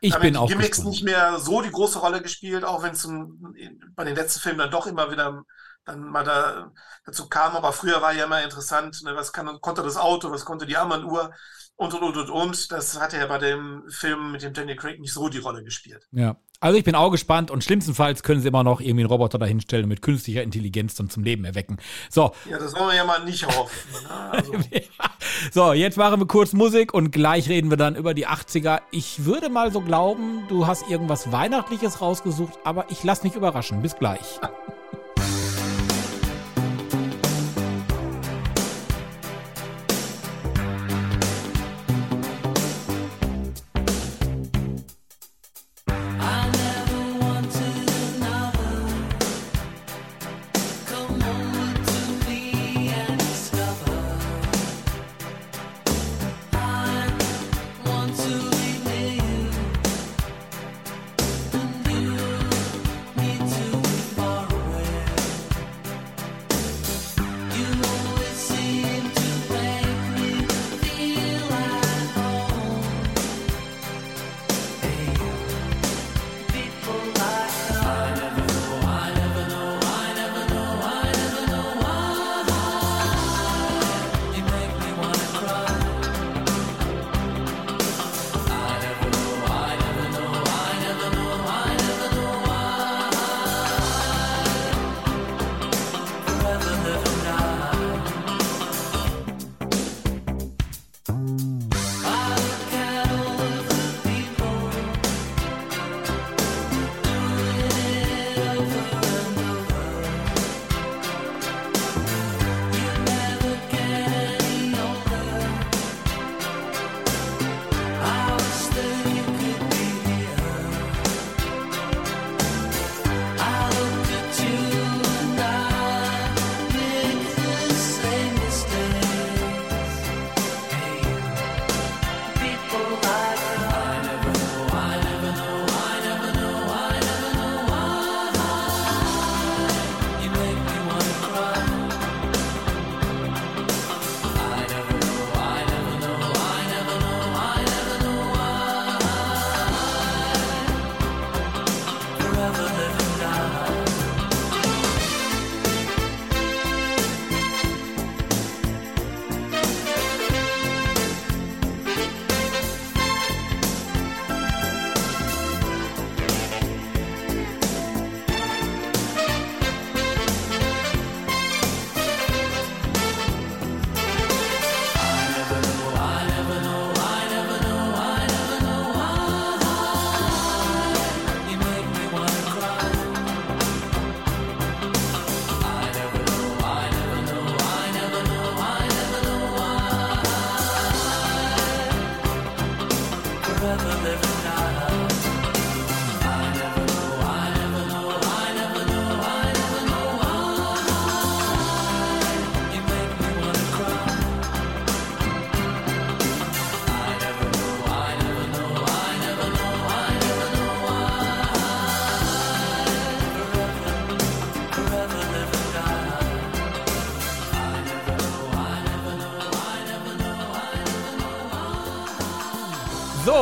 Ich 0.00 0.12
Damit 0.12 0.22
bin 0.22 0.34
die 0.34 0.38
auch 0.38 0.48
Gimmicks 0.48 0.78
gespannt. 0.78 0.90
nicht 0.90 1.04
mehr 1.04 1.38
so 1.40 1.60
die 1.62 1.70
große 1.70 1.98
Rolle 1.98 2.22
gespielt, 2.22 2.64
auch 2.64 2.82
wenn 2.82 2.92
es 2.92 3.08
bei 3.96 4.04
den 4.04 4.14
letzten 4.14 4.40
Filmen 4.40 4.58
dann 4.58 4.70
doch 4.70 4.86
immer 4.86 5.10
wieder 5.10 5.42
dann 5.88 6.02
mal 6.04 6.24
da, 6.24 6.70
dazu 7.04 7.28
kam. 7.28 7.56
Aber 7.56 7.72
früher 7.72 8.00
war 8.02 8.12
ja 8.12 8.24
immer 8.24 8.42
interessant, 8.42 9.02
ne, 9.02 9.16
was 9.16 9.32
kann, 9.32 9.60
konnte 9.60 9.82
das 9.82 9.96
Auto, 9.96 10.30
was 10.30 10.44
konnte 10.44 10.66
die 10.66 10.76
Armbanduhr 10.76 11.32
und 11.76 11.94
und 11.94 12.02
und 12.02 12.16
und 12.16 12.30
und. 12.30 12.72
Das 12.72 13.00
hatte 13.00 13.16
ja 13.16 13.26
bei 13.26 13.38
dem 13.38 13.84
Film 13.88 14.32
mit 14.32 14.42
dem 14.42 14.52
Daniel 14.52 14.76
Craig 14.76 15.00
nicht 15.00 15.12
so 15.12 15.28
die 15.28 15.38
Rolle 15.38 15.62
gespielt. 15.64 16.06
Ja. 16.12 16.36
Also 16.60 16.76
ich 16.76 16.82
bin 16.82 16.96
auch 16.96 17.10
gespannt 17.10 17.52
und 17.52 17.62
schlimmstenfalls 17.62 18.24
können 18.24 18.40
sie 18.40 18.48
immer 18.48 18.64
noch 18.64 18.80
irgendwie 18.80 19.02
einen 19.02 19.10
Roboter 19.10 19.38
dahinstellen 19.38 19.84
und 19.84 19.90
mit 19.90 20.02
künstlicher 20.02 20.42
Intelligenz 20.42 20.96
dann 20.96 21.08
zum 21.08 21.22
Leben 21.22 21.44
erwecken. 21.44 21.78
So, 22.10 22.32
Ja, 22.50 22.58
das 22.58 22.74
wollen 22.74 22.88
wir 22.88 22.96
ja 22.96 23.04
mal 23.04 23.24
nicht 23.24 23.46
hoffen. 23.46 23.78
Ne? 23.92 24.10
Also, 24.30 24.52
so, 25.52 25.72
jetzt 25.72 25.96
machen 25.96 26.20
wir 26.20 26.26
kurz 26.26 26.52
Musik 26.54 26.92
und 26.92 27.12
gleich 27.12 27.48
reden 27.48 27.70
wir 27.70 27.76
dann 27.76 27.94
über 27.94 28.12
die 28.12 28.26
80er. 28.26 28.80
Ich 28.90 29.24
würde 29.24 29.50
mal 29.50 29.70
so 29.70 29.80
glauben, 29.80 30.48
du 30.48 30.66
hast 30.66 30.90
irgendwas 30.90 31.30
Weihnachtliches 31.30 32.00
rausgesucht, 32.00 32.54
aber 32.64 32.86
ich 32.90 33.04
lass 33.04 33.22
mich 33.22 33.36
überraschen. 33.36 33.80
Bis 33.80 33.94
gleich. 33.94 34.40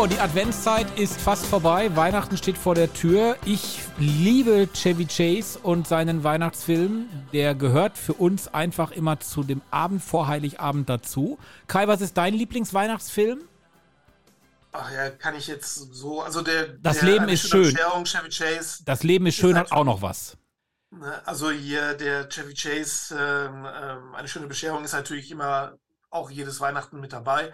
So, 0.07 0.11
die 0.13 0.21
Adventszeit 0.21 1.01
ist 1.01 1.21
fast 1.21 1.45
vorbei. 1.47 1.97
Weihnachten 1.97 2.37
steht 2.37 2.57
vor 2.57 2.77
der 2.77 2.93
Tür. 2.93 3.37
Ich 3.45 3.81
liebe 3.99 4.69
Chevy 4.73 5.05
Chase 5.05 5.59
und 5.59 5.89
seinen 5.89 6.23
Weihnachtsfilm. 6.23 7.09
Der 7.33 7.57
gehört 7.57 7.99
für 7.99 8.13
uns 8.15 8.47
einfach 8.47 8.93
immer 8.93 9.19
zu 9.19 9.43
dem 9.43 9.63
Abend 9.73 10.01
vor 10.01 10.29
Heiligabend 10.29 10.89
dazu. 10.89 11.41
Kai, 11.67 11.89
was 11.89 12.03
ist 12.03 12.17
dein 12.17 12.35
Lieblingsweihnachtsfilm? 12.35 13.41
Ach 14.71 14.93
ja, 14.93 15.11
kann 15.11 15.35
ich 15.35 15.49
jetzt 15.49 15.75
so, 15.75 16.23
also 16.23 16.41
der, 16.41 16.69
Das 16.79 17.01
der 17.01 17.11
Leben 17.11 17.29
ist 17.29 17.49
schön. 17.49 17.77
Chevy 18.05 18.29
Chase, 18.29 18.85
Das 18.85 19.03
Leben 19.03 19.27
ist 19.27 19.35
schön, 19.35 19.57
Ist 19.57 19.57
hat 19.57 19.73
auch 19.73 19.85
noch 19.85 20.03
was. 20.03 20.37
Ne, 20.93 21.21
Also 21.27 21.51
hier 21.51 21.95
der 21.95 22.29
Chevy 22.29 22.55
Chase, 22.55 23.13
ähm, 23.19 23.67
ähm, 23.67 24.15
eine 24.15 24.29
schöne 24.29 24.47
Bescherung 24.47 24.85
ist 24.85 24.93
natürlich 24.93 25.33
immer 25.33 25.73
auch 26.11 26.31
jedes 26.31 26.61
Weihnachten 26.61 27.01
mit 27.01 27.13
dabei. 27.13 27.53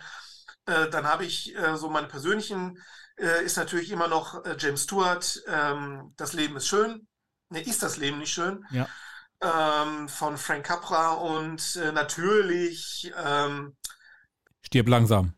Äh, 0.66 0.88
dann 0.90 1.06
habe 1.06 1.24
ich 1.24 1.56
äh, 1.56 1.76
so 1.76 1.88
meine 1.90 2.06
persönlichen, 2.08 2.78
äh, 3.18 3.44
ist 3.44 3.56
natürlich 3.56 3.90
immer 3.90 4.08
noch 4.08 4.44
äh, 4.44 4.56
James 4.58 4.84
Stewart, 4.84 5.42
ähm, 5.48 6.14
Das 6.16 6.32
Leben 6.32 6.56
ist 6.56 6.68
schön. 6.68 7.06
Ne, 7.50 7.60
ist 7.62 7.82
das 7.82 7.96
Leben 7.96 8.18
nicht 8.18 8.32
schön? 8.32 8.64
Ja. 8.70 8.88
Ähm, 9.42 10.08
von 10.08 10.38
Frank 10.38 10.64
Capra 10.66 11.12
und 11.14 11.76
äh, 11.76 11.92
natürlich, 11.92 13.12
ähm, 13.22 13.76
Stirb 14.62 14.88
langsam. 14.88 15.34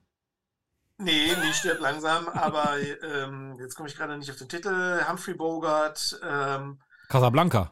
nee, 0.98 1.34
nicht 1.36 1.56
stirbt 1.56 1.80
langsam, 1.80 2.28
aber 2.28 2.78
ähm, 3.02 3.56
jetzt 3.58 3.74
komme 3.74 3.88
ich 3.88 3.96
gerade 3.96 4.16
nicht 4.18 4.30
auf 4.30 4.36
den 4.36 4.48
Titel. 4.48 5.04
Humphrey 5.08 5.34
Bogart, 5.34 6.18
ähm, 6.22 6.80
Casablanca. 7.08 7.70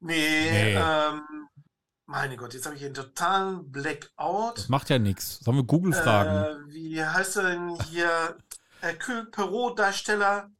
Nee, 0.00 0.50
Nee. 0.50 0.74
ähm, 0.76 1.41
meine 2.06 2.36
Gott, 2.36 2.52
jetzt 2.54 2.66
habe 2.66 2.76
ich 2.76 2.84
einen 2.84 2.94
totalen 2.94 3.70
Das 3.72 3.82
Blackout. 3.82 4.68
macht 4.68 4.90
ja 4.90 4.98
nichts. 4.98 5.38
Sollen 5.40 5.56
wir 5.56 5.64
Google 5.64 5.92
fragen? 5.92 6.68
Äh, 6.70 6.72
wie 6.72 7.04
heißt 7.04 7.36
er 7.36 7.42
denn 7.50 7.76
hier? 7.90 8.36
Hercule 8.80 9.26
Perot-Darsteller? 9.26 10.50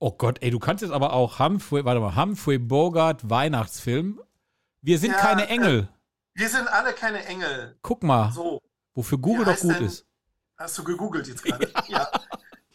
Oh 0.00 0.12
Gott, 0.12 0.38
ey, 0.42 0.50
du 0.50 0.58
kannst 0.58 0.82
jetzt 0.82 0.92
aber 0.92 1.12
auch 1.12 1.38
Humphrey, 1.38 1.84
warte 1.84 2.00
mal, 2.00 2.14
Humphrey 2.16 2.58
Bogart 2.58 3.28
Weihnachtsfilm. 3.30 4.20
Wir 4.82 4.98
sind 4.98 5.12
Ja, 5.12 5.18
keine 5.18 5.44
äh, 5.48 5.52
Engel. 5.52 5.88
Wir 6.34 6.48
sind 6.48 6.68
alle 6.68 6.92
keine 6.92 7.24
Engel. 7.24 7.76
Guck 7.82 8.02
mal, 8.04 8.30
So, 8.32 8.60
wofür 8.94 9.18
Google 9.18 9.44
doch 9.44 9.58
gut 9.58 9.74
denn- 9.74 9.86
ist. 9.86 10.06
hast 10.56 10.78
du 10.78 10.84
gegoogelt 10.84 11.26
jetzt 11.26 11.42
gerade? 11.42 11.70
Ja. 11.88 12.08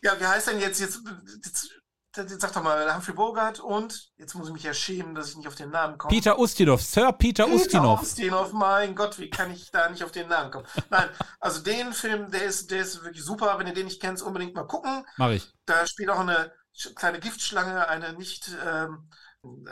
Ja, 0.01 0.19
wie 0.19 0.25
heißt 0.25 0.47
denn 0.49 0.59
jetzt, 0.59 0.81
jetzt, 0.81 0.99
jetzt 1.45 1.71
sag 2.15 2.53
doch 2.53 2.63
mal, 2.63 2.93
Humphrey 2.93 3.13
Bogart 3.13 3.59
und, 3.59 4.11
jetzt 4.17 4.35
muss 4.35 4.47
ich 4.47 4.53
mich 4.53 4.63
ja 4.63 4.73
schämen, 4.73 5.15
dass 5.15 5.29
ich 5.29 5.37
nicht 5.37 5.47
auf 5.47 5.55
den 5.55 5.71
Namen 5.71 5.97
komme. 5.97 6.13
Peter 6.13 6.37
Ustinov, 6.37 6.81
Sir 6.81 7.11
Peter, 7.11 7.45
Peter 7.45 7.55
Ustinov. 7.55 8.01
Ustinov, 8.01 8.53
mein 8.53 8.95
Gott, 8.95 9.17
wie 9.19 9.29
kann 9.29 9.51
ich 9.51 9.71
da 9.71 9.89
nicht 9.89 10.03
auf 10.03 10.11
den 10.11 10.27
Namen 10.27 10.51
kommen? 10.51 10.67
Nein, 10.89 11.09
also 11.39 11.61
den 11.61 11.93
Film, 11.93 12.31
der 12.31 12.43
ist, 12.43 12.71
der 12.71 12.81
ist 12.81 13.03
wirklich 13.03 13.23
super. 13.23 13.57
Wenn 13.57 13.67
ihr 13.67 13.73
den 13.73 13.85
nicht 13.85 14.01
kennt, 14.01 14.21
unbedingt 14.21 14.55
mal 14.55 14.67
gucken. 14.67 15.05
Mach 15.17 15.29
ich. 15.29 15.51
Da 15.65 15.85
spielt 15.87 16.09
auch 16.09 16.19
eine 16.19 16.51
kleine 16.95 17.19
Giftschlange, 17.19 17.87
eine 17.87 18.13
nicht, 18.13 18.51
ähm, 18.65 19.09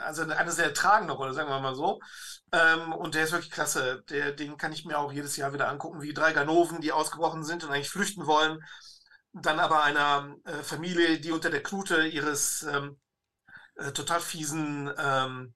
also 0.00 0.22
eine, 0.22 0.36
eine 0.36 0.52
sehr 0.52 0.74
tragende 0.74 1.14
Rolle, 1.14 1.34
sagen 1.34 1.48
wir 1.48 1.60
mal 1.60 1.74
so. 1.74 2.00
Ähm, 2.52 2.92
und 2.92 3.14
der 3.14 3.24
ist 3.24 3.32
wirklich 3.32 3.50
klasse. 3.50 4.02
Der, 4.10 4.32
den 4.32 4.56
kann 4.56 4.72
ich 4.72 4.84
mir 4.84 4.98
auch 4.98 5.12
jedes 5.12 5.36
Jahr 5.36 5.52
wieder 5.52 5.68
angucken, 5.68 6.02
wie 6.02 6.12
drei 6.12 6.32
Ganoven, 6.32 6.80
die 6.80 6.92
ausgebrochen 6.92 7.44
sind 7.44 7.64
und 7.64 7.70
eigentlich 7.70 7.90
flüchten 7.90 8.26
wollen. 8.26 8.62
Dann 9.34 9.60
aber 9.60 9.82
einer 9.82 10.36
äh, 10.44 10.62
Familie, 10.62 11.18
die 11.20 11.32
unter 11.32 11.50
der 11.50 11.62
Knute 11.62 12.06
ihres 12.06 12.62
ähm, 12.64 13.00
äh, 13.76 13.92
total 13.92 14.20
fiesen 14.20 14.92
ähm, 14.98 15.54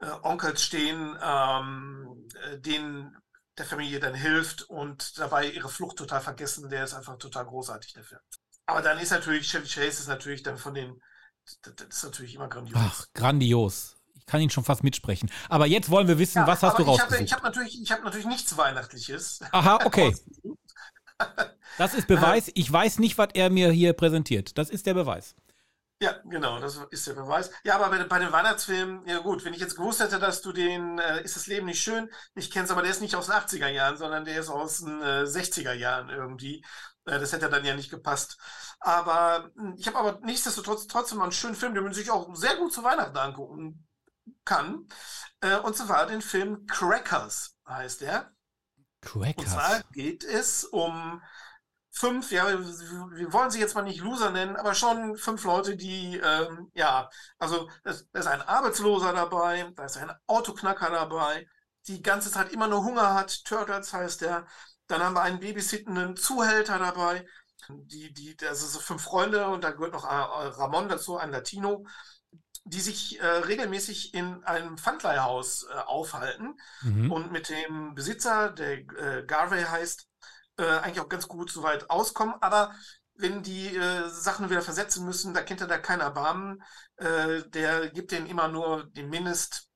äh, 0.00 0.10
Onkels 0.22 0.62
stehen, 0.62 1.18
ähm, 1.22 2.28
äh, 2.42 2.58
denen 2.58 3.16
der 3.58 3.66
Familie 3.66 4.00
dann 4.00 4.14
hilft 4.14 4.62
und 4.62 5.18
dabei 5.18 5.46
ihre 5.50 5.68
Flucht 5.68 5.96
total 5.98 6.20
vergessen. 6.20 6.70
Der 6.70 6.84
ist 6.84 6.94
einfach 6.94 7.18
total 7.18 7.44
großartig, 7.44 7.92
der 7.92 8.04
Film. 8.04 8.20
Aber 8.66 8.82
dann 8.82 8.98
ist 8.98 9.10
natürlich, 9.10 9.50
Chevy 9.50 9.66
Chase 9.66 10.00
ist 10.02 10.08
natürlich 10.08 10.42
dann 10.42 10.58
von 10.58 10.74
den, 10.74 11.00
das 11.62 11.88
ist 11.88 12.04
natürlich 12.04 12.34
immer 12.34 12.48
grandios. 12.48 12.78
Ach, 12.80 13.06
grandios. 13.14 13.96
Ich 14.14 14.26
kann 14.26 14.40
ihn 14.40 14.50
schon 14.50 14.64
fast 14.64 14.84
mitsprechen. 14.84 15.30
Aber 15.48 15.66
jetzt 15.66 15.90
wollen 15.90 16.06
wir 16.06 16.18
wissen, 16.18 16.38
Ja, 16.38 16.46
was 16.46 16.62
hast 16.62 16.78
du 16.78 16.82
rausgesucht? 16.82 17.20
ich 17.22 17.32
habe 17.32 17.42
natürlich, 17.42 17.82
ich 17.82 17.90
habe 17.90 18.04
natürlich 18.04 18.26
nichts 18.26 18.56
Weihnachtliches. 18.56 19.40
Aha, 19.52 19.80
okay. 19.84 20.14
Das 21.76 21.94
ist 21.94 22.06
Beweis. 22.06 22.50
Ich 22.54 22.70
weiß 22.72 22.98
nicht, 22.98 23.18
was 23.18 23.28
er 23.34 23.50
mir 23.50 23.70
hier 23.70 23.92
präsentiert. 23.92 24.58
Das 24.58 24.70
ist 24.70 24.86
der 24.86 24.94
Beweis. 24.94 25.34
Ja, 26.00 26.12
genau, 26.24 26.60
das 26.60 26.76
ist 26.90 27.08
der 27.08 27.14
Beweis. 27.14 27.50
Ja, 27.64 27.74
aber 27.74 27.90
bei, 27.90 28.04
bei 28.04 28.18
den 28.20 28.30
Weihnachtsfilmen, 28.30 29.04
ja 29.08 29.18
gut, 29.18 29.44
wenn 29.44 29.52
ich 29.52 29.58
jetzt 29.60 29.74
gewusst 29.74 29.98
hätte, 29.98 30.20
dass 30.20 30.42
du 30.42 30.52
den 30.52 30.98
äh, 31.00 31.22
Ist 31.24 31.34
das 31.34 31.48
Leben 31.48 31.66
nicht 31.66 31.82
schön 31.82 32.08
nicht 32.34 32.52
kennst, 32.52 32.70
aber 32.70 32.82
der 32.82 32.92
ist 32.92 33.00
nicht 33.00 33.16
aus 33.16 33.26
den 33.26 33.34
80er 33.34 33.68
Jahren, 33.68 33.96
sondern 33.96 34.24
der 34.24 34.38
ist 34.38 34.48
aus 34.48 34.78
den 34.78 35.02
äh, 35.02 35.26
60er 35.26 35.72
Jahren 35.72 36.08
irgendwie. 36.08 36.64
Äh, 37.04 37.18
das 37.18 37.32
hätte 37.32 37.50
dann 37.50 37.64
ja 37.64 37.74
nicht 37.74 37.90
gepasst. 37.90 38.38
Aber 38.78 39.50
mh, 39.56 39.74
ich 39.76 39.88
habe 39.88 39.98
aber 39.98 40.20
nichtsdestotrotz 40.24 40.86
trotzdem 40.86 41.18
mal 41.18 41.24
einen 41.24 41.32
schönen 41.32 41.56
Film, 41.56 41.74
den 41.74 41.82
man 41.82 41.92
sich 41.92 42.10
auch 42.12 42.32
sehr 42.36 42.54
gut 42.56 42.72
zu 42.72 42.84
Weihnachten 42.84 43.16
angucken 43.16 43.88
kann. 44.44 44.86
Äh, 45.40 45.56
und 45.58 45.76
zwar 45.76 46.06
den 46.06 46.22
Film 46.22 46.66
Crackers 46.66 47.56
heißt 47.66 48.02
der. 48.02 48.30
Und 49.36 49.48
zwar 49.48 49.80
Crackers. 49.80 49.84
geht 49.92 50.24
es 50.24 50.64
um 50.64 51.22
fünf, 51.90 52.30
ja, 52.30 52.46
wir 52.48 53.32
wollen 53.32 53.50
sie 53.50 53.60
jetzt 53.60 53.74
mal 53.74 53.82
nicht 53.82 54.00
Loser 54.00 54.30
nennen, 54.30 54.56
aber 54.56 54.74
schon 54.74 55.16
fünf 55.16 55.44
Leute, 55.44 55.76
die, 55.76 56.16
ähm, 56.18 56.70
ja, 56.74 57.08
also 57.38 57.68
es- 57.84 58.08
da 58.12 58.20
ist 58.20 58.26
ein 58.26 58.42
Arbeitsloser 58.42 59.12
dabei, 59.12 59.70
da 59.74 59.84
ist 59.84 59.96
ein 59.96 60.12
Autoknacker 60.26 60.90
dabei, 60.90 61.46
die 61.86 62.02
ganze 62.02 62.30
Zeit 62.30 62.52
immer 62.52 62.68
nur 62.68 62.84
Hunger 62.84 63.14
hat, 63.14 63.44
Turtles 63.44 63.92
heißt 63.92 64.20
der. 64.22 64.46
Dann 64.86 65.02
haben 65.02 65.14
wir 65.14 65.22
einen 65.22 65.40
babysittenden 65.40 66.16
Zuhälter 66.16 66.78
dabei, 66.78 67.26
die, 67.68 68.12
die, 68.12 68.36
das 68.36 68.60
sind 68.60 68.70
so 68.70 68.78
fünf 68.80 69.02
Freunde 69.02 69.46
und 69.48 69.64
da 69.64 69.70
gehört 69.72 69.92
noch 69.92 70.04
äh, 70.04 70.08
Ramon 70.08 70.88
dazu, 70.88 71.16
ein 71.18 71.30
Latino, 71.30 71.84
die 72.64 72.80
sich 72.80 73.20
äh, 73.20 73.26
regelmäßig 73.26 74.14
in 74.14 74.44
einem 74.44 74.76
Pfandleihhaus 74.76 75.64
äh, 75.64 75.74
aufhalten 75.86 76.56
Mhm. 76.82 77.10
und 77.10 77.32
mit 77.32 77.48
dem 77.48 77.94
Besitzer, 77.94 78.50
der 78.50 78.78
äh, 78.78 79.24
Garvey 79.26 79.62
heißt, 79.64 80.07
äh, 80.58 80.64
eigentlich 80.66 81.00
auch 81.00 81.08
ganz 81.08 81.28
gut 81.28 81.50
soweit 81.50 81.90
auskommen. 81.90 82.34
Aber 82.40 82.74
wenn 83.14 83.42
die 83.42 83.74
äh, 83.76 84.08
Sachen 84.10 84.50
wieder 84.50 84.62
versetzen 84.62 85.04
müssen, 85.04 85.34
da 85.34 85.42
kennt 85.42 85.60
er 85.60 85.66
da 85.66 85.78
keinen 85.78 86.00
Erbarmen. 86.02 86.62
Äh, 86.96 87.42
der 87.48 87.90
gibt 87.90 88.12
denen 88.12 88.26
immer 88.26 88.48
nur 88.48 88.84
den 88.92 89.08
Mindestbetrag 89.10 89.68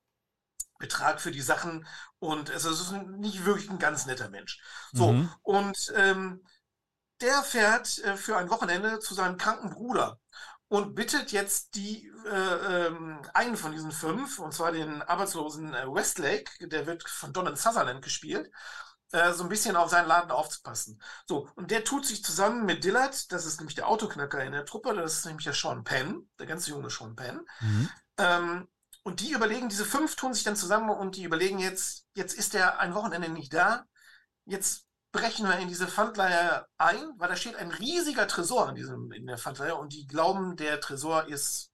für 1.17 1.31
die 1.31 1.41
Sachen 1.41 1.87
und 2.19 2.49
es 2.49 2.65
ist 2.65 2.91
nicht 2.91 3.45
wirklich 3.45 3.69
ein 3.69 3.79
ganz 3.79 4.05
netter 4.05 4.29
Mensch. 4.29 4.59
So, 4.93 5.13
Mhm. 5.13 5.29
und 5.41 5.91
ähm, 5.95 6.43
der 7.21 7.43
fährt 7.43 7.99
äh, 7.99 8.17
für 8.17 8.37
ein 8.37 8.49
Wochenende 8.49 8.99
zu 8.99 9.13
seinem 9.13 9.37
kranken 9.37 9.71
Bruder 9.71 10.19
und 10.69 10.95
bittet 10.95 11.31
jetzt 11.31 11.75
die 11.75 12.07
äh, 12.27 12.87
ähm, 12.87 13.21
einen 13.33 13.57
von 13.57 13.71
diesen 13.71 13.91
fünf, 13.91 14.39
und 14.39 14.53
zwar 14.53 14.71
den 14.71 15.01
arbeitslosen 15.03 15.73
äh, 15.73 15.87
Westlake, 15.87 16.67
der 16.67 16.87
wird 16.87 17.07
von 17.09 17.33
Donald 17.33 17.57
Sutherland 17.57 18.03
gespielt, 18.03 18.51
äh, 19.13 19.31
so 19.31 19.43
ein 19.43 19.49
bisschen 19.49 19.75
auf 19.75 19.91
seinen 19.91 20.07
Laden 20.07 20.31
aufzupassen. 20.31 21.01
So, 21.27 21.47
und 21.55 21.71
der 21.71 21.83
tut 21.83 22.05
sich 22.05 22.23
zusammen 22.23 22.65
mit 22.65 22.83
Dillard, 22.83 23.31
das 23.31 23.45
ist 23.45 23.59
nämlich 23.59 23.75
der 23.75 23.87
Autoknacker 23.87 24.43
in 24.43 24.51
der 24.51 24.65
Truppe, 24.65 24.93
das 24.95 25.19
ist 25.19 25.25
nämlich 25.25 25.45
der 25.45 25.53
Sean 25.53 25.83
Penn, 25.83 26.27
der 26.39 26.47
ganz 26.47 26.67
junge 26.67 26.89
Sean 26.89 27.15
Penn. 27.15 27.41
Mhm. 27.61 27.89
Ähm, 28.17 28.67
und 29.03 29.19
die 29.19 29.31
überlegen, 29.31 29.69
diese 29.69 29.85
fünf 29.85 30.15
tun 30.15 30.33
sich 30.33 30.43
dann 30.43 30.55
zusammen 30.55 30.89
und 30.89 31.15
die 31.15 31.23
überlegen 31.23 31.59
jetzt, 31.59 32.07
jetzt 32.15 32.33
ist 32.33 32.55
der 32.55 32.79
ein 32.79 32.95
Wochenende 32.95 33.29
nicht 33.29 33.53
da, 33.53 33.85
jetzt 34.45 34.87
brechen 35.11 35.47
wir 35.47 35.59
in 35.59 35.67
diese 35.67 35.87
Pfandleihe 35.87 36.65
ein, 36.79 37.13
weil 37.17 37.29
da 37.29 37.35
steht 37.35 37.55
ein 37.55 37.69
riesiger 37.69 38.27
Tresor 38.27 38.69
in, 38.69 38.75
diesem, 38.75 39.11
in 39.11 39.27
der 39.27 39.37
Pfandleihe 39.37 39.75
und 39.75 39.93
die 39.93 40.07
glauben, 40.07 40.55
der 40.55 40.81
Tresor 40.81 41.27
ist 41.27 41.71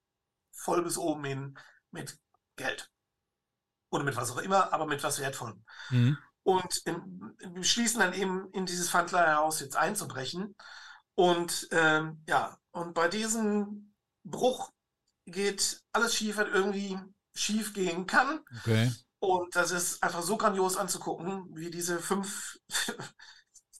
voll 0.51 0.83
bis 0.83 0.97
oben 0.97 1.23
hin 1.23 1.59
mit 1.91 2.19
Geld. 2.57 2.91
Oder 3.91 4.03
mit 4.03 4.17
was 4.17 4.31
auch 4.31 4.39
immer, 4.39 4.73
aber 4.73 4.85
mit 4.85 5.01
was 5.03 5.19
Wertvollem. 5.19 5.63
Mhm. 5.89 6.17
Und 6.50 6.82
in, 6.86 7.54
beschließen 7.54 8.00
dann 8.00 8.14
eben 8.14 8.50
in 8.54 8.66
dieses 8.66 8.89
Pfandleihhaus 8.89 9.60
jetzt 9.60 9.78
einzubrechen. 9.78 10.56
Und 11.14 11.68
ähm, 11.70 12.24
ja, 12.28 12.58
und 12.72 12.95
bei 12.95 13.08
diesem 13.08 13.93
Bruch 14.24 14.72
geht 15.28 15.84
alles 15.93 16.16
schief, 16.16 16.38
was 16.38 16.47
irgendwie 16.47 16.97
schief 17.36 17.74
gehen 17.74 18.08
kann. 18.08 18.39
Okay. 18.62 18.91
Und 19.20 19.56
das 19.56 19.70
ist 19.70 20.02
einfach 20.02 20.24
so 20.24 20.38
grandios 20.38 20.76
anzugucken, 20.76 21.45
wie 21.56 21.70
diese 21.70 22.00
fünf 22.00 22.58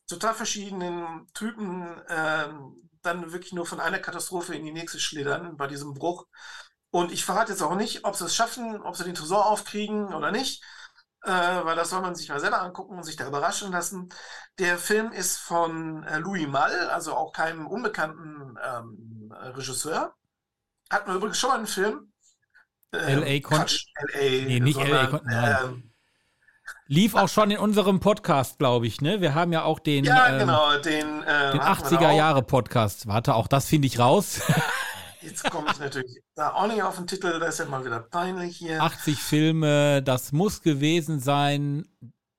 total 0.08 0.36
verschiedenen 0.36 1.26
Typen 1.34 2.00
ähm, 2.08 2.88
dann 3.02 3.32
wirklich 3.32 3.54
nur 3.54 3.66
von 3.66 3.80
einer 3.80 3.98
Katastrophe 3.98 4.54
in 4.54 4.64
die 4.64 4.74
nächste 4.74 5.00
schlittern 5.00 5.58
bei 5.58 5.66
diesem 5.66 5.96
Bruch. 5.96 6.28
Und 6.92 7.12
ich 7.12 7.26
verrate 7.26 7.54
jetzt 7.54 7.64
auch 7.64 7.76
nicht, 7.76 8.06
ob 8.06 8.16
sie 8.16 8.26
es 8.26 8.36
schaffen, 8.36 8.80
ob 8.84 8.96
sie 8.96 9.06
den 9.06 9.16
Tresor 9.16 9.48
aufkriegen 9.48 10.14
oder 10.14 10.32
nicht, 10.32 10.64
äh, 11.24 11.32
weil 11.32 11.76
das 11.76 11.90
soll 11.90 12.02
man 12.02 12.16
sich 12.16 12.30
mal 12.30 12.40
selber 12.40 12.62
angucken 12.62 12.98
und 12.98 13.04
sich 13.04 13.16
da 13.16 13.28
überraschen 13.28 13.72
lassen. 13.72 14.10
Der 14.58 14.78
Film 14.78 15.12
ist 15.12 15.38
von 15.38 16.04
äh, 16.04 16.20
Louis 16.20 16.48
Malle, 16.48 16.92
also 16.92 17.14
auch 17.16 17.32
keinem 17.34 17.68
unbekannten 17.68 18.58
ähm, 18.64 19.32
Regisseur. 19.56 20.14
Hat 20.92 21.08
man 21.08 21.18
übrigens 21.18 21.38
schon 21.40 21.50
mal 21.52 21.58
einen 21.58 21.68
Film. 21.68 22.12
LA 22.92 23.40
Con- 23.42 23.58
Quatsch, 23.60 23.86
LA, 24.14 24.20
Nee, 24.48 24.60
nicht 24.60 24.80
LA 24.84 25.08
Con- 25.08 25.22
nein. 25.26 25.58
ähm, 25.64 25.86
Lief 26.88 27.14
auch 27.14 27.30
schon 27.30 27.52
in 27.52 27.60
unserem 27.60 28.00
Podcast, 28.00 28.58
glaube 28.58 28.88
ich, 28.88 29.00
ne? 29.00 29.22
Wir 29.22 29.36
haben 29.36 29.54
ja 29.54 29.64
auch 29.64 29.80
den, 29.80 30.06
Ja, 30.06 30.30
ähm, 30.30 30.40
genau, 30.40 30.78
den, 30.80 31.22
äh, 31.24 31.52
den 31.52 31.62
hatten 31.64 31.92
wir 31.92 31.98
da 32.00 32.06
80er 32.08 32.10
auch. 32.10 32.18
Jahre 32.18 32.42
Podcast. 32.42 33.08
Warte, 33.08 33.36
auch 33.36 33.48
das 33.48 33.68
finde 33.68 33.86
ich 33.88 34.00
raus. 34.00 34.42
Jetzt 35.22 35.44
komme 35.50 35.70
ich 35.72 35.80
natürlich 35.80 36.22
da 36.36 36.54
auch 36.54 36.68
nicht 36.68 36.82
auf 36.82 36.96
den 36.96 37.08
Titel, 37.08 37.40
das 37.40 37.56
ist 37.56 37.60
ja 37.60 37.66
mal 37.66 37.84
wieder 37.84 38.00
peinlich 38.00 38.58
hier. 38.58 38.82
80 38.82 39.22
Filme, 39.22 40.02
das 40.02 40.32
muss 40.32 40.62
gewesen 40.62 41.20
sein. 41.20 41.88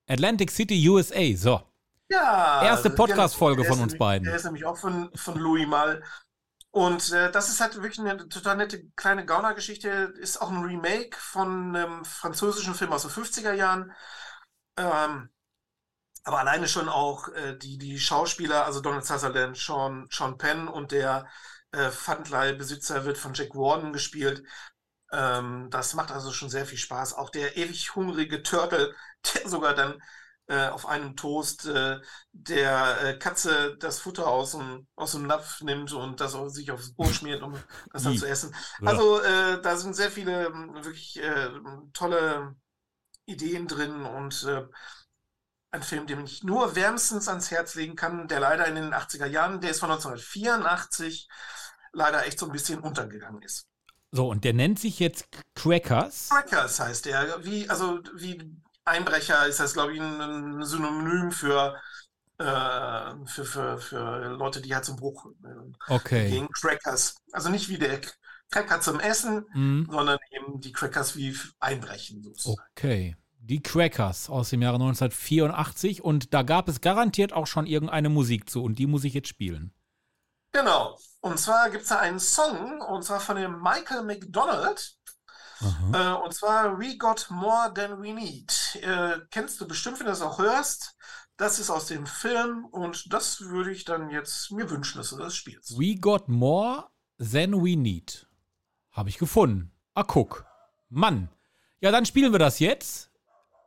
Atlantic 0.09 0.51
City, 0.51 0.89
USA. 0.89 1.37
So. 1.37 1.63
Ja, 2.09 2.63
Erste. 2.65 2.91
Podcast-Folge 2.91 3.65
von 3.65 3.75
uns 3.75 3.93
nämlich- 3.93 3.99
beiden. 3.99 4.25
Der 4.25 4.37
ist 4.37 4.45
nämlich 4.45 4.65
auch 4.65 4.77
von, 4.77 5.11
von 5.15 5.39
Louis 5.39 5.67
Mal. 5.67 6.03
Und 6.73 7.13
äh, 7.13 7.31
das 7.31 7.49
ist 7.49 7.61
halt 7.61 7.75
wirklich 7.77 7.99
eine 7.99 8.29
total 8.29 8.57
nette 8.57 8.85
kleine 8.97 9.25
Gauner-Geschichte. 9.25 10.15
Ist 10.19 10.41
auch 10.41 10.51
ein 10.51 10.63
Remake 10.65 11.17
von 11.19 11.75
einem 11.77 12.05
französischen 12.05 12.75
Film 12.75 12.93
aus 12.93 13.03
den 13.03 13.11
50er 13.11 13.53
Jahren. 13.53 13.93
Ähm, 14.77 15.31
aber 16.25 16.39
alleine 16.39 16.69
schon 16.69 16.89
auch 16.89 17.29
äh, 17.29 17.57
die, 17.57 17.79
die 17.79 17.99
Schauspieler, 17.99 18.67
also 18.67 18.81
Donald 18.81 19.05
Sutherland, 19.05 19.57
Sean, 19.57 20.07
Sean 20.11 20.39
Penn 20.39 20.69
und 20.69 20.93
der 20.93 21.27
äh, 21.73 21.91
Pfandleihbesitzer 21.91 23.05
wird 23.05 23.19
von 23.19 23.35
Jack 23.35 23.55
Warden 23.55 23.93
gespielt. 23.93 24.43
Ähm, 25.13 25.69
das 25.71 25.95
macht 25.95 26.11
also 26.11 26.33
schon 26.33 26.51
sehr 26.51 26.67
viel 26.67 26.79
Spaß. 26.79 27.15
Auch 27.15 27.31
der 27.31 27.57
ewig 27.57 27.95
hungrige 27.95 28.43
Turtle, 28.43 28.95
der 29.35 29.49
sogar 29.49 29.75
dann 29.75 30.01
äh, 30.51 30.69
auf 30.69 30.87
einem 30.87 31.17
Toast 31.17 31.67
äh, 31.67 32.01
der 32.33 33.03
äh, 33.03 33.19
Katze 33.19 33.77
das 33.79 34.01
Futter 34.01 34.27
aus 34.27 34.53
dem, 34.53 34.89
aus 34.97 35.13
dem 35.13 35.27
Napf 35.27 35.61
nimmt 35.61 35.93
und 35.93 36.21
das 36.21 36.33
sich 36.53 36.73
aufs 36.73 36.95
Brot 36.95 37.15
schmiert, 37.15 37.43
um 37.43 37.55
das 37.93 38.03
dann 38.03 38.19
zu 38.19 38.27
essen. 38.27 38.55
Also 38.85 39.21
äh, 39.21 39.63
da 39.63 39.77
sind 39.77 39.95
sehr 39.95 40.11
viele 40.11 40.47
ähm, 40.47 40.75
wirklich 40.75 41.23
äh, 41.23 41.51
tolle 41.93 42.57
Ideen 43.27 43.69
drin 43.69 44.05
und 44.05 44.43
äh, 44.45 44.67
ein 45.71 45.83
Film, 45.85 46.09
den 46.09 46.25
ich 46.25 46.43
nur 46.43 46.75
wärmstens 46.75 47.29
ans 47.29 47.53
Herz 47.53 47.77
legen 47.77 47.95
kann, 47.95 48.27
der 48.27 48.41
leider 48.41 48.67
in 48.67 48.75
den 48.75 48.93
80er 48.93 49.27
Jahren, 49.27 49.61
der 49.61 49.71
ist 49.71 49.79
von 49.79 49.91
1984, 49.91 51.29
leider 51.93 52.27
echt 52.27 52.39
so 52.39 52.47
ein 52.47 52.53
bisschen 52.53 52.81
untergegangen 52.81 53.43
ist. 53.43 53.67
So, 54.13 54.29
und 54.29 54.45
der 54.45 54.55
nennt 54.55 54.79
sich 54.79 54.99
jetzt 54.99 55.27
Crackers. 55.55 56.29
Crackers 56.31 56.81
heißt 56.81 57.07
der. 57.07 57.45
Wie, 57.45 57.69
also 57.71 58.01
wie 58.17 58.57
Einbrecher 58.85 59.47
ist 59.47 59.61
das, 59.61 59.75
glaube 59.75 59.95
ich, 59.95 60.01
ein, 60.01 60.21
ein 60.59 60.63
Synonym 60.65 61.31
für, 61.31 61.77
äh, 62.39 63.11
für, 63.27 63.45
für, 63.45 63.79
für 63.79 64.29
Leute, 64.37 64.61
die 64.61 64.75
halt 64.75 64.85
zum 64.85 64.97
Bruch 64.97 65.27
äh, 65.45 65.93
Okay. 65.93 66.31
gehen. 66.31 66.49
Crackers. 66.49 67.17
Also 67.33 67.51
nicht 67.51 67.69
wie 67.69 67.79
der 67.79 68.01
Cracker 68.51 68.81
zum 68.81 68.99
Essen, 68.99 69.45
Mhm. 69.55 69.87
sondern 69.91 70.19
eben 70.33 70.61
die 70.61 70.73
Crackers 70.73 71.17
wie 71.17 71.37
Einbrechen. 71.61 72.23
sozusagen. 72.23 72.61
Okay. 72.77 73.17
Die 73.43 73.63
Crackers 73.63 74.29
aus 74.29 74.51
dem 74.51 74.61
Jahre 74.63 74.77
1984 74.79 76.03
und 76.05 76.35
da 76.35 76.43
gab 76.43 76.69
es 76.69 76.81
garantiert 76.81 77.33
auch 77.33 77.47
schon 77.47 77.67
irgendeine 77.67 78.09
Musik 78.09 78.51
zu 78.51 78.63
und 78.63 78.79
die 78.79 78.87
muss 78.87 79.05
ich 79.05 79.15
jetzt 79.15 79.29
spielen. 79.29 79.73
Genau. 80.53 80.99
Und 81.21 81.39
zwar 81.39 81.71
gibt 81.71 81.83
es 81.83 81.89
da 81.91 81.99
einen 81.99 82.19
Song, 82.19 82.81
und 82.81 83.05
zwar 83.05 83.21
von 83.21 83.37
dem 83.37 83.61
Michael 83.61 84.03
McDonald. 84.03 84.97
Äh, 85.93 86.13
und 86.13 86.33
zwar 86.35 86.79
We 86.79 86.97
Got 86.97 87.27
More 87.31 87.73
Than 87.75 88.03
We 88.03 88.15
Need. 88.15 88.79
Äh, 88.83 89.21
kennst 89.31 89.61
du 89.61 89.69
bestimmt, 89.69 89.99
wenn 89.99 90.07
du 90.07 90.13
das 90.13 90.23
auch 90.23 90.39
hörst. 90.39 90.97
Das 91.37 91.59
ist 91.59 91.71
aus 91.71 91.87
dem 91.87 92.07
Film 92.07 92.67
und 92.67 93.13
das 93.13 93.41
würde 93.41 93.73
ich 93.73 93.85
dann 93.85 94.11
jetzt 94.11 94.51
mir 94.53 94.69
wünschen, 94.71 94.99
dass 94.99 95.11
du 95.11 95.17
das 95.17 95.35
spielst. 95.35 95.79
We 95.79 95.97
got 95.97 96.29
more 96.29 96.91
than 97.19 97.65
we 97.65 97.77
need. 97.77 98.27
Habe 98.91 99.09
ich 99.09 99.19
gefunden. 99.19 99.73
Ah, 99.95 100.03
guck. 100.03 100.45
Mann. 100.89 101.31
Ja, 101.81 101.91
dann 101.91 102.05
spielen 102.05 102.33
wir 102.33 102.39
das 102.39 102.59
jetzt. 102.59 103.10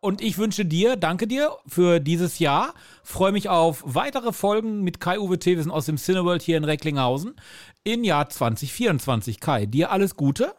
Und 0.03 0.19
ich 0.19 0.37
wünsche 0.37 0.65
dir, 0.65 0.97
danke 0.97 1.27
dir 1.27 1.55
für 1.65 2.01
dieses 2.01 2.37
Jahr. 2.37 2.73
Freue 3.03 3.31
mich 3.31 3.47
auf 3.47 3.81
weitere 3.85 4.33
Folgen 4.33 4.81
mit 4.81 4.99
Kai-Uwe 4.99 5.39
Thewesen 5.39 5.71
aus 5.71 5.85
dem 5.85 5.95
Cineworld 5.97 6.41
hier 6.41 6.57
in 6.57 6.65
Recklinghausen 6.65 7.37
im 7.85 8.03
Jahr 8.03 8.27
2024. 8.27 9.39
Kai, 9.39 9.65
dir 9.65 9.91
alles 9.91 10.17
Gute. 10.17 10.53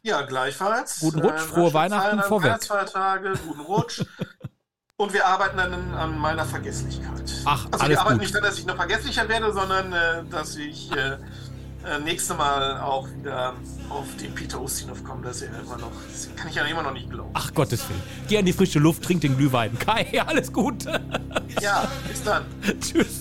Ja, 0.00 0.22
gleichfalls. 0.22 1.00
Guten 1.00 1.20
Rutsch, 1.20 1.34
Äh, 1.34 1.38
frohe 1.40 1.74
Weihnachten 1.74 2.22
vorweg. 2.22 2.52
Weihnachtsfeiertage, 2.52 3.34
guten 3.46 3.60
Rutsch. 3.60 4.02
und 4.96 5.12
wir 5.12 5.26
arbeiten 5.26 5.58
dann 5.58 5.74
an 5.92 6.16
meiner 6.18 6.46
Vergesslichkeit. 6.46 7.30
Ach, 7.44 7.66
also 7.70 7.84
alles 7.84 7.88
wir 7.96 8.00
arbeiten 8.00 8.14
gut. 8.14 8.22
nicht 8.22 8.34
daran, 8.34 8.48
dass 8.48 8.58
ich 8.58 8.64
noch 8.64 8.76
vergesslicher 8.76 9.28
werde, 9.28 9.52
sondern 9.52 9.92
äh, 9.92 10.24
dass 10.30 10.56
ich 10.56 10.90
äh, 10.92 11.18
äh, 11.86 11.98
nächste 12.00 12.34
Mal 12.34 12.80
auch 12.80 13.08
wieder 13.08 13.54
auf 13.88 14.06
den 14.20 14.34
Peter 14.34 14.60
Ustinov 14.60 15.02
komme. 15.04 15.22
Das 15.22 15.36
ist 15.40 15.50
ja 15.52 15.58
immer 15.58 15.78
noch, 15.78 15.92
das 16.10 16.28
kann 16.36 16.48
ich 16.48 16.54
ja 16.56 16.64
immer 16.64 16.82
noch 16.82 16.92
nicht 16.92 17.10
glauben. 17.10 17.30
Ach 17.34 17.52
Gottes 17.54 17.88
Willen. 17.88 18.02
Geh 18.28 18.38
an 18.38 18.44
die 18.44 18.52
frische 18.52 18.78
Luft, 18.78 19.02
trink 19.02 19.22
den 19.22 19.36
Glühwein. 19.36 19.78
Kai, 19.78 20.22
alles 20.26 20.52
Gute. 20.52 21.00
Ja, 21.60 21.90
bis 22.08 22.22
dann. 22.22 22.44
Tschüss. 22.80 23.20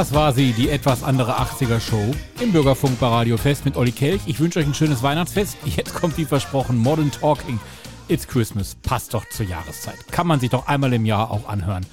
Das 0.00 0.14
war 0.14 0.32
sie, 0.32 0.52
die 0.52 0.70
etwas 0.70 1.02
andere 1.02 1.38
80er 1.38 1.78
Show 1.78 2.14
im 2.40 2.52
Bürgerfunk 2.52 2.98
bei 2.98 3.06
Radio 3.06 3.36
Fest 3.36 3.66
mit 3.66 3.76
Olli 3.76 3.92
Kelch. 3.92 4.22
Ich 4.24 4.40
wünsche 4.40 4.58
euch 4.58 4.64
ein 4.64 4.72
schönes 4.72 5.02
Weihnachtsfest. 5.02 5.58
Jetzt 5.66 5.92
kommt 5.92 6.16
wie 6.16 6.24
versprochen 6.24 6.78
Modern 6.78 7.10
Talking. 7.10 7.60
It's 8.08 8.26
Christmas. 8.26 8.76
Passt 8.76 9.12
doch 9.12 9.28
zur 9.28 9.44
Jahreszeit. 9.44 9.98
Kann 10.10 10.26
man 10.26 10.40
sich 10.40 10.48
doch 10.48 10.66
einmal 10.68 10.94
im 10.94 11.04
Jahr 11.04 11.30
auch 11.30 11.46
anhören. 11.46 11.84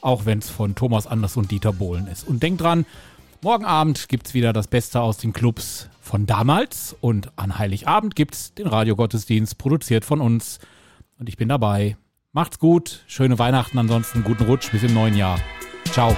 Auch 0.00 0.26
wenn 0.26 0.40
es 0.40 0.50
von 0.50 0.74
Thomas 0.74 1.06
Anders 1.06 1.36
und 1.36 1.52
Dieter 1.52 1.72
Bohlen 1.72 2.08
ist. 2.08 2.26
Und 2.26 2.42
denkt 2.42 2.62
dran, 2.62 2.84
morgen 3.42 3.64
Abend 3.64 4.08
gibt 4.08 4.26
es 4.26 4.34
wieder 4.34 4.52
das 4.52 4.66
Beste 4.66 5.00
aus 5.00 5.18
den 5.18 5.32
Clubs 5.32 5.88
von 6.00 6.26
damals. 6.26 6.96
Und 7.00 7.30
an 7.36 7.60
Heiligabend 7.60 8.16
gibt 8.16 8.34
es 8.34 8.54
den 8.54 8.66
Radiogottesdienst, 8.66 9.56
produziert 9.56 10.04
von 10.04 10.20
uns. 10.20 10.58
Und 11.16 11.28
ich 11.28 11.36
bin 11.36 11.48
dabei. 11.48 11.96
Macht's 12.32 12.58
gut, 12.58 13.04
schöne 13.06 13.38
Weihnachten, 13.38 13.78
ansonsten 13.78 14.24
guten 14.24 14.46
Rutsch 14.46 14.72
bis 14.72 14.82
im 14.82 14.94
neuen 14.94 15.16
Jahr. 15.16 15.38
Ciao. 15.92 16.16